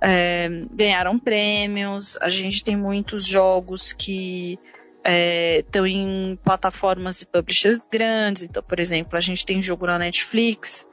é, 0.00 0.48
ganharam 0.72 1.18
prêmios, 1.18 2.16
a 2.20 2.28
gente 2.28 2.64
tem 2.64 2.76
muitos 2.76 3.26
jogos 3.26 3.92
que 3.92 4.58
estão 5.04 5.84
é, 5.84 5.88
em 5.88 6.38
plataformas 6.42 7.20
e 7.20 7.26
publishers 7.26 7.80
grandes. 7.90 8.42
Então, 8.42 8.62
por 8.62 8.78
exemplo, 8.80 9.16
a 9.16 9.20
gente 9.20 9.44
tem 9.44 9.62
jogo 9.62 9.86
na 9.86 9.98
Netflix, 9.98 10.86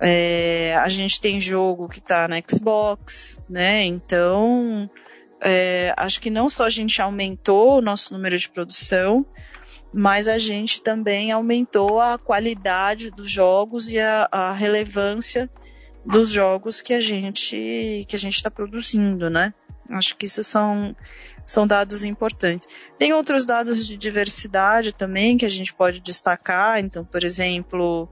é, 0.00 0.74
a 0.76 0.88
gente 0.88 1.20
tem 1.20 1.40
jogo 1.40 1.88
que 1.88 1.98
está 1.98 2.26
na 2.26 2.36
Xbox, 2.46 3.42
né? 3.48 3.84
Então, 3.84 4.90
é, 5.40 5.92
acho 5.96 6.20
que 6.20 6.30
não 6.30 6.48
só 6.48 6.64
a 6.64 6.70
gente 6.70 7.00
aumentou 7.00 7.78
o 7.78 7.82
nosso 7.82 8.12
número 8.12 8.36
de 8.38 8.48
produção, 8.48 9.26
mas 9.92 10.28
a 10.28 10.38
gente 10.38 10.82
também 10.82 11.30
aumentou 11.30 12.00
a 12.00 12.18
qualidade 12.18 13.10
dos 13.10 13.30
jogos 13.30 13.90
e 13.90 13.98
a, 13.98 14.28
a 14.30 14.52
relevância 14.52 15.50
dos 16.04 16.30
jogos 16.30 16.80
que 16.80 16.94
a 16.94 17.00
gente 17.00 18.04
que 18.08 18.14
a 18.14 18.18
gente 18.18 18.36
está 18.36 18.50
produzindo, 18.50 19.28
né? 19.28 19.52
Acho 19.90 20.16
que 20.16 20.26
isso 20.26 20.42
são 20.42 20.94
são 21.44 21.64
dados 21.64 22.02
importantes. 22.02 22.68
Tem 22.98 23.12
outros 23.12 23.46
dados 23.46 23.86
de 23.86 23.96
diversidade 23.96 24.92
também 24.92 25.36
que 25.36 25.46
a 25.46 25.48
gente 25.48 25.72
pode 25.72 26.00
destacar. 26.00 26.80
Então, 26.80 27.04
por 27.04 27.22
exemplo, 27.22 28.08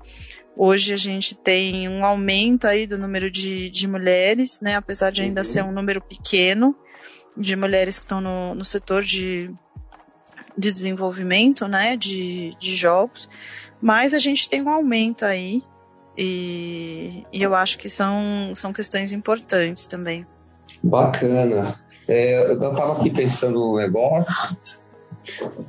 hoje 0.56 0.94
a 0.94 0.96
gente 0.96 1.34
tem 1.34 1.88
um 1.88 2.04
aumento 2.04 2.66
aí 2.66 2.86
do 2.86 2.96
número 2.96 3.28
de, 3.28 3.68
de 3.70 3.88
mulheres, 3.88 4.60
né? 4.60 4.76
Apesar 4.76 5.10
de 5.10 5.22
ainda 5.22 5.40
uhum. 5.40 5.44
ser 5.44 5.64
um 5.64 5.72
número 5.72 6.00
pequeno 6.00 6.76
de 7.36 7.56
mulheres 7.56 7.98
que 7.98 8.04
estão 8.04 8.20
no, 8.20 8.54
no 8.54 8.64
setor 8.64 9.02
de, 9.02 9.50
de 10.56 10.70
desenvolvimento, 10.72 11.66
né? 11.66 11.96
De, 11.96 12.56
de 12.60 12.76
jogos. 12.76 13.28
Mas 13.82 14.14
a 14.14 14.18
gente 14.18 14.48
tem 14.48 14.62
um 14.62 14.68
aumento 14.68 15.24
aí 15.24 15.60
e, 16.16 17.24
e, 17.32 17.42
eu 17.42 17.54
acho 17.54 17.76
que 17.76 17.88
são, 17.88 18.52
são 18.54 18.72
questões 18.72 19.12
importantes 19.12 19.86
também. 19.86 20.24
Bacana. 20.84 21.74
É, 22.06 22.50
eu 22.50 22.54
estava 22.54 22.92
aqui 22.92 23.08
pensando 23.08 23.58
no 23.58 23.76
negócio, 23.76 24.54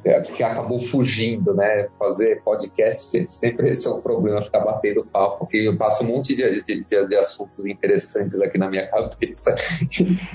é, 0.04 0.20
que 0.22 0.44
acabou 0.44 0.82
fugindo, 0.82 1.54
né? 1.54 1.88
Fazer 1.98 2.42
podcast 2.44 3.26
sempre 3.28 3.70
esse 3.70 3.88
é 3.88 3.92
um 3.92 4.02
problema, 4.02 4.44
ficar 4.44 4.60
batendo 4.60 5.06
papo, 5.06 5.40
porque 5.40 5.58
eu 5.58 5.78
passo 5.78 6.04
um 6.04 6.08
monte 6.08 6.36
de, 6.36 6.62
de, 6.62 6.84
de, 6.84 7.16
assuntos 7.16 7.66
interessantes 7.66 8.40
aqui 8.42 8.58
na 8.58 8.70
minha 8.70 8.88
cabeça 8.92 9.56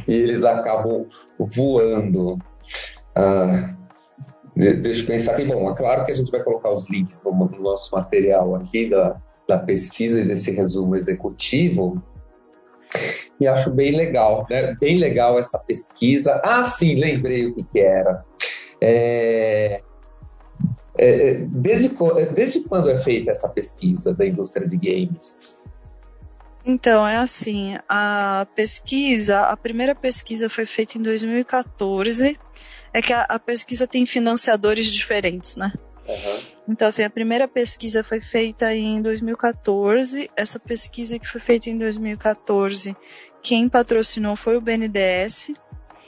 e 0.09 0.15
eles 0.15 0.45
acabam 0.45 1.07
voando. 1.39 2.39
Ah, 3.15 3.75
deixa 4.57 5.03
eu 5.03 5.07
pensar 5.07 5.33
aqui. 5.33 5.45
Bom, 5.45 5.71
é 5.71 5.77
claro 5.77 6.07
que 6.07 6.13
a 6.13 6.15
gente 6.15 6.31
vai 6.31 6.43
colocar 6.43 6.73
os 6.73 6.89
links 6.89 7.23
no, 7.23 7.33
no 7.33 7.61
nosso 7.61 7.95
material 7.95 8.55
aqui 8.55 8.89
da, 8.89 9.21
da 9.47 9.59
pesquisa 9.59 10.23
e 10.23 10.25
desse 10.25 10.51
resumo 10.53 10.97
executivo 10.97 12.03
e 13.41 13.47
acho 13.47 13.71
bem 13.71 13.97
legal, 13.97 14.47
né? 14.51 14.75
Bem 14.81 14.99
legal 14.99 15.39
essa 15.39 15.59
pesquisa. 15.59 16.41
Ah, 16.45 16.65
sim, 16.65 16.95
lembrei 16.95 17.47
o 17.47 17.55
que, 17.55 17.65
que 17.65 17.81
era. 17.81 18.25
É, 18.81 19.83
é, 20.99 21.31
é 21.31 21.35
desde, 21.49 21.91
desde 22.35 22.61
quando 22.61 22.91
é 22.91 22.99
feita 22.99 23.31
essa 23.31 23.49
pesquisa 23.49 24.13
da 24.13 24.27
indústria 24.27 24.69
de 24.69 24.77
games? 24.77 25.59
Então, 26.65 27.07
é 27.07 27.17
assim, 27.17 27.79
a 27.89 28.47
pesquisa, 28.55 29.41
a 29.41 29.57
primeira 29.57 29.95
pesquisa 29.95 30.49
foi 30.49 30.67
feita 30.67 30.99
em 30.99 31.03
2014, 31.03 32.39
é 32.93 33.01
que 33.01 33.13
a, 33.13 33.23
a 33.23 33.39
pesquisa 33.39 33.87
tem 33.87 34.05
financiadores 34.05 34.87
diferentes, 34.87 35.57
né? 35.57 35.73
Uhum. 36.07 36.39
Então, 36.71 36.87
assim, 36.87 37.03
a 37.03 37.11
primeira 37.11 37.49
pesquisa 37.49 38.05
foi 38.05 38.21
feita 38.21 38.73
em 38.73 39.03
2014. 39.03 40.31
Essa 40.37 40.61
pesquisa 40.61 41.19
que 41.19 41.27
foi 41.27 41.41
feita 41.41 41.69
em 41.69 41.77
2014, 41.77 42.97
quem 43.43 43.69
patrocinou 43.69 44.37
foi 44.37 44.57
o 44.57 44.61
BNDES. 44.61 45.51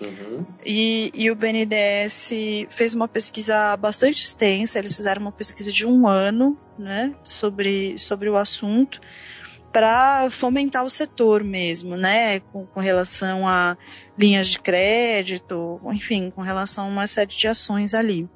Uhum. 0.01 0.47
E, 0.65 1.11
e, 1.15 1.31
o 1.33 1.37
BNDES 1.37 2.31
fez 2.71 2.95
uma 2.95 3.09
pesquisa 3.09 3.77
bastante 3.77 4.23
extensa, 4.23 4.79
eles 4.79 4.97
fizeram 4.97 5.23
uma 5.23 5.33
pesquisa 5.33 5.73
de 5.73 5.85
um 5.85 6.07
ano 6.07 6.57
né, 6.79 7.13
sobre, 7.25 7.99
sobre 7.99 8.29
o 8.29 8.37
assunto 8.37 9.01
para 9.73 10.29
fomentar 10.31 10.85
o 10.85 10.91
setor 10.91 11.43
mesmo, 11.43 11.97
né, 11.97 12.41
com, 12.41 12.67
com, 12.67 12.81
relação 12.81 13.49
a 13.49 13.77
linhas 14.19 14.49
de 14.49 14.59
crédito, 14.61 15.81
enfim, 15.93 16.31
com 16.31 16.43
relação 16.43 16.85
a 16.85 16.89
uma 16.89 17.07
série 17.07 17.35
de 17.35 17.49
ações 17.49 17.95
ali. 17.95 18.29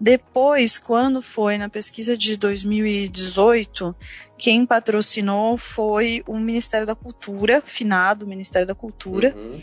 Depois, 0.00 0.78
quando 0.78 1.20
foi 1.20 1.58
na 1.58 1.68
pesquisa 1.68 2.16
de 2.16 2.34
2018, 2.34 3.94
quem 4.38 4.64
patrocinou 4.64 5.58
foi 5.58 6.24
o 6.26 6.38
Ministério 6.38 6.86
da 6.86 6.94
Cultura, 6.94 7.62
finado 7.66 8.26
Ministério 8.26 8.66
da 8.66 8.74
Cultura, 8.74 9.34
uhum. 9.36 9.60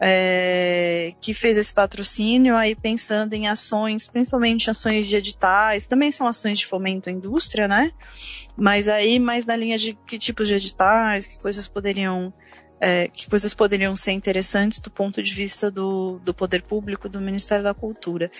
é, 0.00 1.12
que 1.20 1.34
fez 1.34 1.58
esse 1.58 1.74
patrocínio 1.74 2.56
aí 2.56 2.74
pensando 2.74 3.34
em 3.34 3.48
ações, 3.48 4.06
principalmente 4.08 4.70
ações 4.70 5.06
de 5.06 5.16
editais, 5.16 5.86
também 5.86 6.10
são 6.10 6.26
ações 6.26 6.58
de 6.60 6.64
fomento 6.64 7.10
à 7.10 7.12
indústria, 7.12 7.68
né? 7.68 7.92
Mas 8.56 8.88
aí 8.88 9.18
mais 9.18 9.44
na 9.44 9.56
linha 9.56 9.76
de 9.76 9.92
que 10.06 10.18
tipos 10.18 10.48
de 10.48 10.54
editais, 10.54 11.26
que 11.26 11.38
coisas 11.38 11.68
poderiam 11.68 12.32
é, 12.80 13.08
que 13.08 13.28
coisas 13.28 13.54
poderiam 13.54 13.96
ser 13.96 14.12
interessantes 14.12 14.80
do 14.80 14.90
ponto 14.90 15.22
de 15.22 15.34
vista 15.34 15.70
do, 15.70 16.18
do 16.24 16.34
poder 16.34 16.62
público, 16.62 17.08
do 17.08 17.20
Ministério 17.20 17.64
da 17.64 17.74
Cultura. 17.74 18.30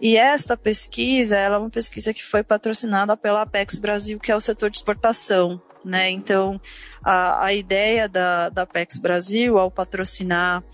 E 0.00 0.16
esta 0.16 0.56
pesquisa, 0.56 1.36
ela 1.36 1.56
é 1.56 1.58
uma 1.58 1.70
pesquisa 1.70 2.12
que 2.12 2.24
foi 2.24 2.42
patrocinada 2.42 3.16
pela 3.16 3.42
Apex 3.42 3.78
Brasil, 3.78 4.18
que 4.18 4.32
é 4.32 4.36
o 4.36 4.40
setor 4.40 4.70
de 4.70 4.78
exportação. 4.78 5.60
Né? 5.84 6.10
Então, 6.10 6.60
a, 7.02 7.46
a 7.46 7.52
ideia 7.52 8.08
da, 8.08 8.48
da 8.48 8.62
Apex 8.62 8.96
Brasil, 8.96 9.58
ao 9.58 9.70
patrocinar 9.70 10.64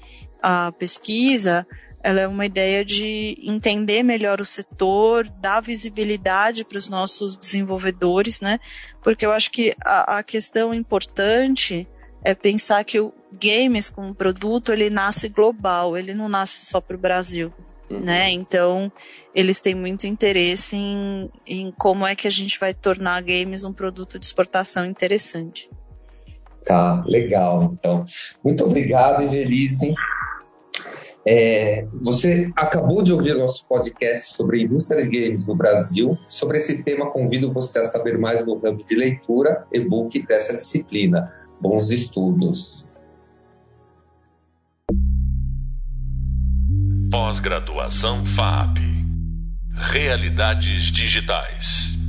a 0.43 0.73
pesquisa, 0.73 1.67
ela 2.03 2.21
é 2.21 2.27
uma 2.27 2.47
ideia 2.47 2.85
de 2.85 3.37
entender 3.43 4.03
melhor 4.03 4.41
o 4.41 4.45
setor, 4.45 5.29
dar 5.29 5.61
visibilidade 5.61 6.65
para 6.65 6.79
os 6.79 6.89
nossos 6.89 7.37
desenvolvedores, 7.37 8.41
né? 8.41 8.59
Porque 9.03 9.27
eu 9.27 9.33
acho 9.33 9.51
que 9.51 9.75
a, 9.85 10.19
a 10.19 10.23
questão 10.23 10.73
importante 10.73 11.87
é 12.23 12.35
pensar 12.35 12.85
que 12.85 13.01
o 13.01 13.13
games 13.33 13.89
como 13.89 14.15
produto 14.15 14.73
ele 14.73 14.91
nasce 14.91 15.29
global, 15.29 15.97
ele 15.97 16.15
não 16.15 16.29
nasce 16.29 16.67
só 16.67 16.81
para 16.81 16.97
o 16.97 17.01
Brasil. 17.01 17.53
Uhum. 17.89 18.01
Né? 18.01 18.31
Então, 18.31 18.91
eles 19.35 19.61
têm 19.61 19.75
muito 19.75 20.07
interesse 20.07 20.77
em, 20.77 21.31
em 21.47 21.73
como 21.73 22.07
é 22.07 22.15
que 22.15 22.29
a 22.29 22.31
gente 22.31 22.59
vai 22.59 22.73
tornar 22.73 23.23
games 23.23 23.65
um 23.65 23.73
produto 23.73 24.19
de 24.19 24.25
exportação 24.25 24.87
interessante. 24.87 25.69
Tá, 26.65 27.03
legal. 27.07 27.75
Então, 27.77 28.05
muito 28.45 28.65
obrigado, 28.65 29.23
Evelise. 29.23 29.95
É, 31.27 31.87
você 32.01 32.51
acabou 32.57 33.03
de 33.03 33.13
ouvir 33.13 33.35
nosso 33.35 33.67
podcast 33.67 34.35
sobre 34.35 34.59
a 34.59 34.63
indústria 34.63 35.03
de 35.03 35.09
games 35.09 35.47
no 35.47 35.55
Brasil. 35.55 36.17
Sobre 36.29 36.59
esse 36.59 36.83
tema, 36.83 37.11
convido 37.11 37.53
você 37.53 37.81
a 37.81 37.85
saber 37.85 38.19
mais 38.19 38.45
no 38.47 38.55
hub 38.55 38.77
de 38.77 38.95
leitura, 38.95 39.67
e-book 39.73 40.25
dessa 40.27 40.55
disciplina 40.55 41.40
bons 41.61 41.91
estudos. 41.91 42.89
Pós-graduação 47.11 48.25
FAP 48.25 48.79
Realidades 49.75 50.85
Digitais 50.85 52.00